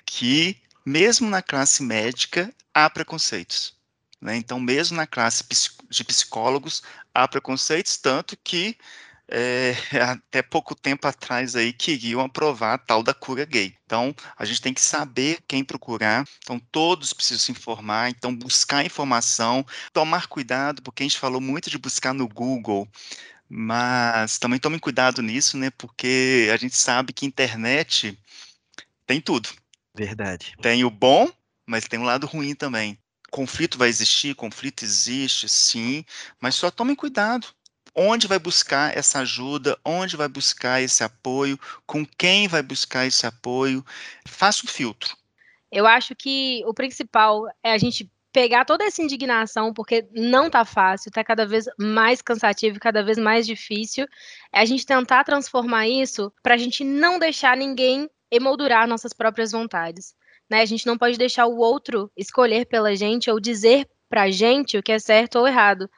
que, 0.06 0.56
mesmo 0.86 1.28
na 1.28 1.42
classe 1.42 1.82
médica, 1.82 2.54
há 2.72 2.88
preconceitos. 2.88 3.74
Né? 4.20 4.36
Então, 4.36 4.60
mesmo 4.60 4.96
na 4.96 5.06
classe 5.06 5.44
de 5.90 6.04
psicólogos, 6.04 6.80
há 7.12 7.26
preconceitos, 7.26 7.96
tanto 7.96 8.36
que 8.36 8.76
é, 9.28 9.74
até 10.00 10.42
pouco 10.42 10.74
tempo 10.74 11.06
atrás 11.06 11.56
aí 11.56 11.72
queriam 11.72 12.20
aprovar 12.20 12.74
a 12.74 12.78
tal 12.78 13.02
da 13.02 13.14
cura 13.14 13.44
gay. 13.44 13.74
Então, 13.84 14.14
a 14.36 14.44
gente 14.44 14.60
tem 14.60 14.74
que 14.74 14.80
saber 14.80 15.38
quem 15.46 15.64
procurar. 15.64 16.26
Então, 16.38 16.58
todos 16.58 17.12
precisam 17.12 17.38
se 17.38 17.52
informar. 17.52 18.10
Então, 18.10 18.34
buscar 18.34 18.84
informação, 18.84 19.64
tomar 19.92 20.26
cuidado, 20.26 20.82
porque 20.82 21.02
a 21.02 21.06
gente 21.06 21.18
falou 21.18 21.40
muito 21.40 21.70
de 21.70 21.78
buscar 21.78 22.12
no 22.12 22.28
Google. 22.28 22.88
Mas 23.48 24.38
também 24.38 24.58
tomem 24.58 24.78
cuidado 24.78 25.22
nisso, 25.22 25.56
né? 25.56 25.70
Porque 25.70 26.48
a 26.52 26.56
gente 26.56 26.76
sabe 26.76 27.12
que 27.12 27.26
internet 27.26 28.18
tem 29.06 29.20
tudo. 29.20 29.50
Verdade. 29.96 30.54
Tem 30.60 30.84
o 30.84 30.90
bom, 30.90 31.30
mas 31.66 31.86
tem 31.86 31.98
um 31.98 32.04
lado 32.04 32.26
ruim 32.26 32.54
também. 32.54 32.98
Conflito 33.30 33.78
vai 33.78 33.88
existir, 33.88 34.34
conflito 34.34 34.84
existe, 34.84 35.48
sim, 35.48 36.04
mas 36.40 36.54
só 36.54 36.70
tomem 36.70 36.94
cuidado 36.94 37.48
onde 37.94 38.26
vai 38.26 38.38
buscar 38.38 38.96
essa 38.96 39.20
ajuda, 39.20 39.78
onde 39.84 40.16
vai 40.16 40.28
buscar 40.28 40.82
esse 40.82 41.04
apoio, 41.04 41.58
com 41.86 42.04
quem 42.04 42.48
vai 42.48 42.62
buscar 42.62 43.06
esse 43.06 43.26
apoio. 43.26 43.84
Faça 44.26 44.64
o 44.64 44.68
filtro. 44.68 45.16
Eu 45.70 45.86
acho 45.86 46.14
que 46.14 46.62
o 46.66 46.74
principal 46.74 47.46
é 47.62 47.72
a 47.72 47.78
gente 47.78 48.10
pegar 48.32 48.64
toda 48.64 48.84
essa 48.84 49.00
indignação, 49.00 49.72
porque 49.72 50.08
não 50.12 50.50
tá 50.50 50.64
fácil, 50.64 51.10
tá 51.12 51.22
cada 51.22 51.46
vez 51.46 51.66
mais 51.78 52.20
cansativo, 52.20 52.80
cada 52.80 53.00
vez 53.00 53.16
mais 53.16 53.46
difícil. 53.46 54.06
É 54.52 54.60
a 54.60 54.64
gente 54.64 54.84
tentar 54.84 55.22
transformar 55.22 55.86
isso 55.86 56.32
para 56.42 56.54
a 56.54 56.58
gente 56.58 56.82
não 56.82 57.18
deixar 57.18 57.56
ninguém 57.56 58.10
emoldurar 58.30 58.88
nossas 58.88 59.12
próprias 59.12 59.52
vontades. 59.52 60.14
Né? 60.50 60.60
A 60.60 60.64
gente 60.64 60.84
não 60.84 60.98
pode 60.98 61.16
deixar 61.16 61.46
o 61.46 61.58
outro 61.58 62.10
escolher 62.16 62.66
pela 62.66 62.96
gente 62.96 63.30
ou 63.30 63.38
dizer 63.38 63.88
pra 64.08 64.30
gente 64.30 64.76
o 64.76 64.82
que 64.82 64.92
é 64.92 64.98
certo 64.98 65.38
ou 65.38 65.46
errado 65.46 65.88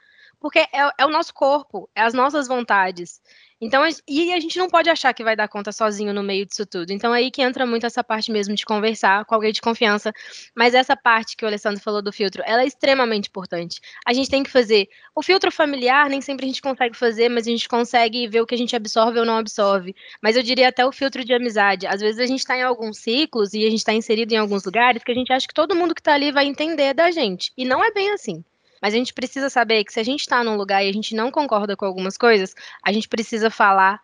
porque 0.47 0.59
é, 0.59 0.69
é, 0.97 1.05
o 1.05 1.09
nosso 1.09 1.33
corpo, 1.33 1.89
é 1.93 2.01
as 2.01 2.13
nossas 2.13 2.47
vontades. 2.47 3.19
Então, 3.59 3.83
e 4.07 4.31
a 4.31 4.39
gente 4.39 4.57
não 4.57 4.69
pode 4.69 4.89
achar 4.89 5.13
que 5.13 5.21
vai 5.21 5.35
dar 5.35 5.49
conta 5.49 5.73
sozinho 5.73 6.13
no 6.13 6.23
meio 6.23 6.45
disso 6.45 6.65
tudo. 6.65 6.91
Então, 6.91 7.13
é 7.13 7.17
aí 7.17 7.29
que 7.29 7.41
entra 7.41 7.65
muito 7.65 7.85
essa 7.85 8.01
parte 8.01 8.31
mesmo 8.31 8.55
de 8.55 8.65
conversar 8.65 9.25
com 9.25 9.35
alguém 9.35 9.51
de 9.51 9.59
confiança. 9.59 10.13
Mas 10.55 10.73
essa 10.73 10.95
parte 10.95 11.35
que 11.35 11.43
o 11.43 11.47
Alessandro 11.49 11.81
falou 11.81 12.01
do 12.01 12.13
filtro, 12.13 12.41
ela 12.45 12.61
é 12.61 12.65
extremamente 12.65 13.27
importante. 13.27 13.81
A 14.05 14.13
gente 14.13 14.29
tem 14.29 14.41
que 14.41 14.49
fazer. 14.49 14.87
O 15.13 15.21
filtro 15.21 15.51
familiar, 15.51 16.09
nem 16.09 16.21
sempre 16.21 16.45
a 16.45 16.47
gente 16.47 16.61
consegue 16.61 16.95
fazer, 16.95 17.27
mas 17.27 17.45
a 17.45 17.51
gente 17.51 17.67
consegue 17.67 18.25
ver 18.25 18.39
o 18.39 18.45
que 18.45 18.55
a 18.55 18.57
gente 18.57 18.73
absorve 18.73 19.19
ou 19.19 19.25
não 19.25 19.37
absorve. 19.37 19.93
Mas 20.23 20.37
eu 20.37 20.43
diria 20.43 20.69
até 20.69 20.85
o 20.85 20.93
filtro 20.93 21.25
de 21.25 21.33
amizade. 21.33 21.85
Às 21.87 21.99
vezes 21.99 22.21
a 22.21 22.25
gente 22.25 22.39
está 22.39 22.57
em 22.57 22.63
alguns 22.63 22.99
ciclos 22.99 23.53
e 23.53 23.65
a 23.65 23.69
gente 23.69 23.79
está 23.79 23.91
inserido 23.91 24.31
em 24.31 24.37
alguns 24.37 24.63
lugares 24.63 25.03
que 25.03 25.11
a 25.11 25.15
gente 25.15 25.33
acha 25.33 25.45
que 25.45 25.53
todo 25.53 25.75
mundo 25.75 25.93
que 25.93 25.99
está 25.99 26.13
ali 26.13 26.31
vai 26.31 26.45
entender 26.45 26.93
da 26.93 27.11
gente. 27.11 27.51
E 27.57 27.65
não 27.65 27.83
é 27.83 27.91
bem 27.91 28.11
assim. 28.11 28.45
Mas 28.81 28.93
a 28.93 28.97
gente 28.97 29.13
precisa 29.13 29.49
saber 29.49 29.83
que 29.83 29.93
se 29.93 29.99
a 29.99 30.03
gente 30.03 30.21
está 30.21 30.43
num 30.43 30.55
lugar 30.55 30.83
e 30.83 30.89
a 30.89 30.93
gente 30.93 31.15
não 31.15 31.31
concorda 31.31 31.75
com 31.75 31.85
algumas 31.85 32.17
coisas, 32.17 32.53
a 32.83 32.91
gente 32.91 33.07
precisa 33.07 33.49
falar 33.49 33.99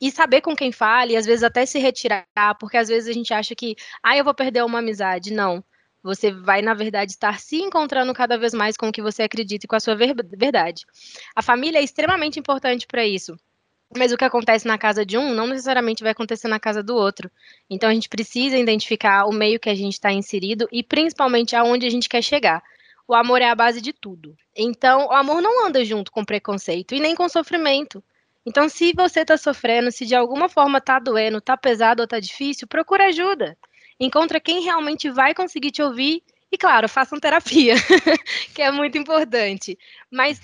e 0.00 0.10
saber 0.10 0.40
com 0.40 0.56
quem 0.56 0.72
fala 0.72 1.12
e 1.12 1.16
às 1.16 1.24
vezes 1.24 1.44
até 1.44 1.64
se 1.64 1.78
retirar, 1.78 2.26
porque 2.58 2.76
às 2.76 2.88
vezes 2.88 3.08
a 3.08 3.12
gente 3.12 3.32
acha 3.32 3.54
que, 3.54 3.76
ah, 4.02 4.16
eu 4.16 4.24
vou 4.24 4.34
perder 4.34 4.64
uma 4.64 4.80
amizade. 4.80 5.32
Não. 5.32 5.62
Você 6.02 6.32
vai, 6.32 6.60
na 6.60 6.74
verdade, 6.74 7.12
estar 7.12 7.38
se 7.38 7.56
encontrando 7.56 8.12
cada 8.12 8.36
vez 8.36 8.52
mais 8.52 8.76
com 8.76 8.88
o 8.88 8.92
que 8.92 9.00
você 9.00 9.22
acredita 9.22 9.64
e 9.64 9.68
com 9.68 9.76
a 9.76 9.80
sua 9.80 9.94
ver 9.94 10.12
verdade. 10.36 10.84
A 11.36 11.40
família 11.40 11.78
é 11.78 11.84
extremamente 11.84 12.40
importante 12.40 12.84
para 12.84 13.06
isso. 13.06 13.38
Mas 13.96 14.10
o 14.10 14.16
que 14.16 14.24
acontece 14.24 14.66
na 14.66 14.76
casa 14.76 15.06
de 15.06 15.16
um 15.16 15.32
não 15.34 15.46
necessariamente 15.46 16.02
vai 16.02 16.10
acontecer 16.10 16.48
na 16.48 16.58
casa 16.58 16.82
do 16.82 16.96
outro. 16.96 17.30
Então 17.70 17.88
a 17.88 17.94
gente 17.94 18.08
precisa 18.08 18.58
identificar 18.58 19.26
o 19.26 19.32
meio 19.32 19.60
que 19.60 19.70
a 19.70 19.74
gente 19.74 19.92
está 19.92 20.10
inserido 20.10 20.66
e 20.72 20.82
principalmente 20.82 21.54
aonde 21.54 21.86
a 21.86 21.90
gente 21.90 22.08
quer 22.08 22.22
chegar 22.22 22.60
o 23.06 23.14
amor 23.14 23.42
é 23.42 23.48
a 23.48 23.54
base 23.54 23.80
de 23.80 23.92
tudo. 23.92 24.36
Então, 24.56 25.06
o 25.06 25.12
amor 25.12 25.40
não 25.42 25.66
anda 25.66 25.84
junto 25.84 26.10
com 26.10 26.24
preconceito 26.24 26.94
e 26.94 27.00
nem 27.00 27.14
com 27.14 27.28
sofrimento. 27.28 28.02
Então, 28.44 28.68
se 28.68 28.92
você 28.92 29.20
está 29.20 29.36
sofrendo, 29.36 29.92
se 29.92 30.06
de 30.06 30.14
alguma 30.14 30.48
forma 30.48 30.78
está 30.78 30.98
doendo, 30.98 31.38
está 31.38 31.56
pesado 31.56 32.02
ou 32.02 32.04
está 32.04 32.18
difícil, 32.18 32.66
procura 32.66 33.06
ajuda. 33.06 33.56
Encontra 33.98 34.40
quem 34.40 34.62
realmente 34.62 35.10
vai 35.10 35.34
conseguir 35.34 35.70
te 35.70 35.82
ouvir 35.82 36.22
e, 36.50 36.58
claro, 36.58 36.88
façam 36.88 37.18
terapia, 37.18 37.74
que 38.54 38.62
é 38.62 38.70
muito 38.70 38.98
importante. 38.98 39.78
Mas 40.10 40.40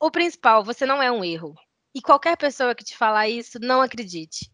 o 0.00 0.10
principal, 0.10 0.64
você 0.64 0.84
não 0.84 1.02
é 1.02 1.10
um 1.10 1.24
erro. 1.24 1.54
E 1.94 2.00
qualquer 2.00 2.36
pessoa 2.36 2.74
que 2.74 2.84
te 2.84 2.96
falar 2.96 3.28
isso, 3.28 3.58
não 3.60 3.80
acredite. 3.82 4.51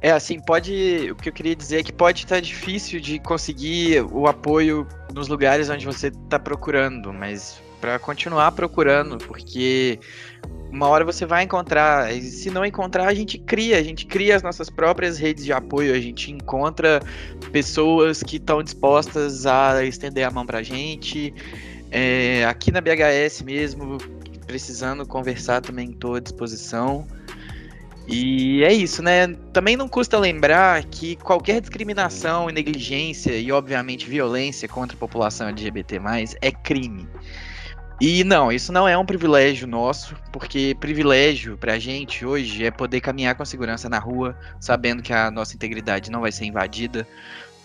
É, 0.00 0.12
assim, 0.12 0.38
pode. 0.38 1.10
O 1.10 1.16
que 1.16 1.28
eu 1.28 1.32
queria 1.32 1.56
dizer 1.56 1.80
é 1.80 1.82
que 1.82 1.92
pode 1.92 2.20
estar 2.20 2.40
difícil 2.40 3.00
de 3.00 3.18
conseguir 3.18 4.02
o 4.12 4.26
apoio 4.26 4.86
nos 5.12 5.28
lugares 5.28 5.68
onde 5.68 5.84
você 5.84 6.08
está 6.08 6.38
procurando, 6.38 7.12
mas 7.12 7.60
para 7.80 7.98
continuar 7.98 8.52
procurando, 8.52 9.18
porque 9.18 9.98
uma 10.70 10.86
hora 10.88 11.04
você 11.04 11.24
vai 11.24 11.44
encontrar, 11.44 12.14
e 12.14 12.22
se 12.22 12.50
não 12.50 12.64
encontrar, 12.64 13.06
a 13.08 13.14
gente 13.14 13.38
cria, 13.38 13.78
a 13.78 13.82
gente 13.82 14.06
cria 14.06 14.36
as 14.36 14.42
nossas 14.42 14.68
próprias 14.68 15.18
redes 15.18 15.44
de 15.44 15.52
apoio, 15.52 15.94
a 15.94 15.98
gente 15.98 16.30
encontra 16.30 17.00
pessoas 17.50 18.22
que 18.22 18.36
estão 18.36 18.62
dispostas 18.62 19.46
a 19.46 19.84
estender 19.84 20.26
a 20.26 20.30
mão 20.30 20.44
pra 20.44 20.62
gente. 20.62 21.32
É, 21.90 22.44
aqui 22.44 22.70
na 22.70 22.80
BHS 22.80 23.42
mesmo, 23.42 23.98
precisando 24.46 25.06
conversar 25.06 25.60
também 25.62 25.90
estou 25.90 26.16
à 26.16 26.20
disposição. 26.20 27.06
E 28.08 28.64
é 28.64 28.72
isso, 28.72 29.02
né? 29.02 29.28
Também 29.52 29.76
não 29.76 29.86
custa 29.86 30.18
lembrar 30.18 30.82
que 30.84 31.14
qualquer 31.16 31.60
discriminação 31.60 32.48
e 32.48 32.52
negligência 32.54 33.32
e, 33.32 33.52
obviamente, 33.52 34.08
violência 34.08 34.66
contra 34.66 34.96
a 34.96 34.98
população 34.98 35.48
LGBT, 35.48 36.00
é 36.40 36.50
crime. 36.50 37.06
E 38.00 38.24
não, 38.24 38.50
isso 38.50 38.72
não 38.72 38.88
é 38.88 38.96
um 38.96 39.04
privilégio 39.04 39.66
nosso, 39.66 40.16
porque 40.32 40.74
privilégio 40.80 41.58
pra 41.58 41.78
gente 41.78 42.24
hoje 42.24 42.64
é 42.64 42.70
poder 42.70 43.00
caminhar 43.00 43.34
com 43.34 43.44
segurança 43.44 43.88
na 43.88 43.98
rua, 43.98 44.38
sabendo 44.58 45.02
que 45.02 45.12
a 45.12 45.30
nossa 45.30 45.54
integridade 45.54 46.10
não 46.10 46.20
vai 46.22 46.32
ser 46.32 46.46
invadida, 46.46 47.06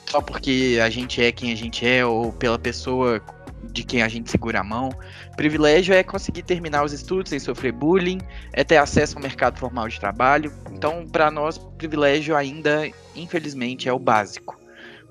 só 0.07 0.19
porque 0.19 0.79
a 0.83 0.89
gente 0.89 1.23
é 1.23 1.31
quem 1.31 1.53
a 1.53 1.55
gente 1.55 1.87
é 1.87 2.03
ou 2.03 2.33
pela 2.33 2.59
pessoa 2.59 3.21
de 3.71 3.83
quem 3.83 4.01
a 4.01 4.07
gente 4.07 4.29
segura 4.29 4.59
a 4.59 4.63
mão. 4.63 4.89
Privilégio 5.35 5.93
é 5.93 6.03
conseguir 6.03 6.43
terminar 6.43 6.83
os 6.83 6.93
estudos 6.93 7.29
sem 7.29 7.39
sofrer 7.39 7.71
bullying, 7.71 8.19
é 8.51 8.63
ter 8.63 8.77
acesso 8.77 9.17
ao 9.17 9.21
mercado 9.21 9.59
formal 9.59 9.87
de 9.87 9.99
trabalho. 9.99 10.51
Então, 10.71 11.05
para 11.07 11.31
nós, 11.31 11.57
privilégio 11.77 12.35
ainda, 12.35 12.89
infelizmente, 13.15 13.87
é 13.87 13.93
o 13.93 13.99
básico. 13.99 14.59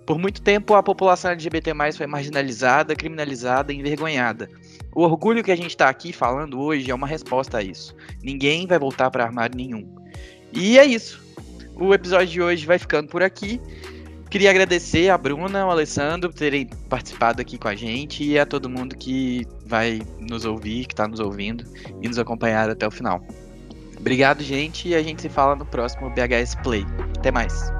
Por 0.07 0.19
muito 0.19 0.43
tempo, 0.43 0.75
a 0.75 0.83
população 0.83 1.31
LGBT 1.31 1.73
foi 1.97 2.07
marginalizada, 2.07 2.97
criminalizada 2.97 3.73
e 3.73 3.77
envergonhada. 3.77 4.49
O 4.95 5.03
orgulho 5.03 5.45
que 5.45 5.53
a 5.53 5.57
gente 5.57 5.71
está 5.71 5.89
aqui 5.89 6.13
falando 6.13 6.61
hoje 6.61 6.91
é 6.91 6.95
uma 6.95 7.07
resposta 7.07 7.59
a 7.59 7.63
isso. 7.63 7.95
Ninguém 8.23 8.67
vai 8.67 8.79
voltar 8.79 9.11
para 9.11 9.25
armário 9.25 9.57
nenhum. 9.57 9.89
E 10.53 10.79
é 10.79 10.85
isso. 10.85 11.23
O 11.77 11.95
episódio 11.95 12.27
de 12.27 12.43
hoje 12.43 12.67
vai 12.67 12.79
ficando 12.79 13.09
por 13.09 13.23
aqui. 13.23 13.61
Queria 14.33 14.49
agradecer 14.49 15.11
a 15.11 15.19
Bruna, 15.19 15.61
ao 15.61 15.71
Alessandro 15.71 16.31
por 16.31 16.39
terem 16.39 16.67
participado 16.89 17.43
aqui 17.43 17.59
com 17.59 17.69
a 17.69 17.75
gente 17.75 18.25
e 18.25 18.39
a 18.39 18.47
todo 18.47 18.67
mundo 18.67 18.97
que 18.97 19.47
vai 19.67 20.01
nos 20.19 20.47
ouvir, 20.47 20.87
que 20.87 20.95
está 20.95 21.07
nos 21.07 21.21
ouvindo 21.21 21.67
e 22.01 22.09
nos 22.09 22.19
acompanhar 22.19 22.71
até 22.71 22.87
o 22.89 22.91
final. 22.91 23.23
Obrigado, 23.95 24.43
gente, 24.43 24.89
e 24.89 24.95
a 24.95 25.03
gente 25.03 25.21
se 25.21 25.29
fala 25.29 25.55
no 25.55 25.67
próximo 25.67 26.09
BHS 26.09 26.55
Play. 26.63 26.87
Até 27.19 27.31
mais. 27.31 27.71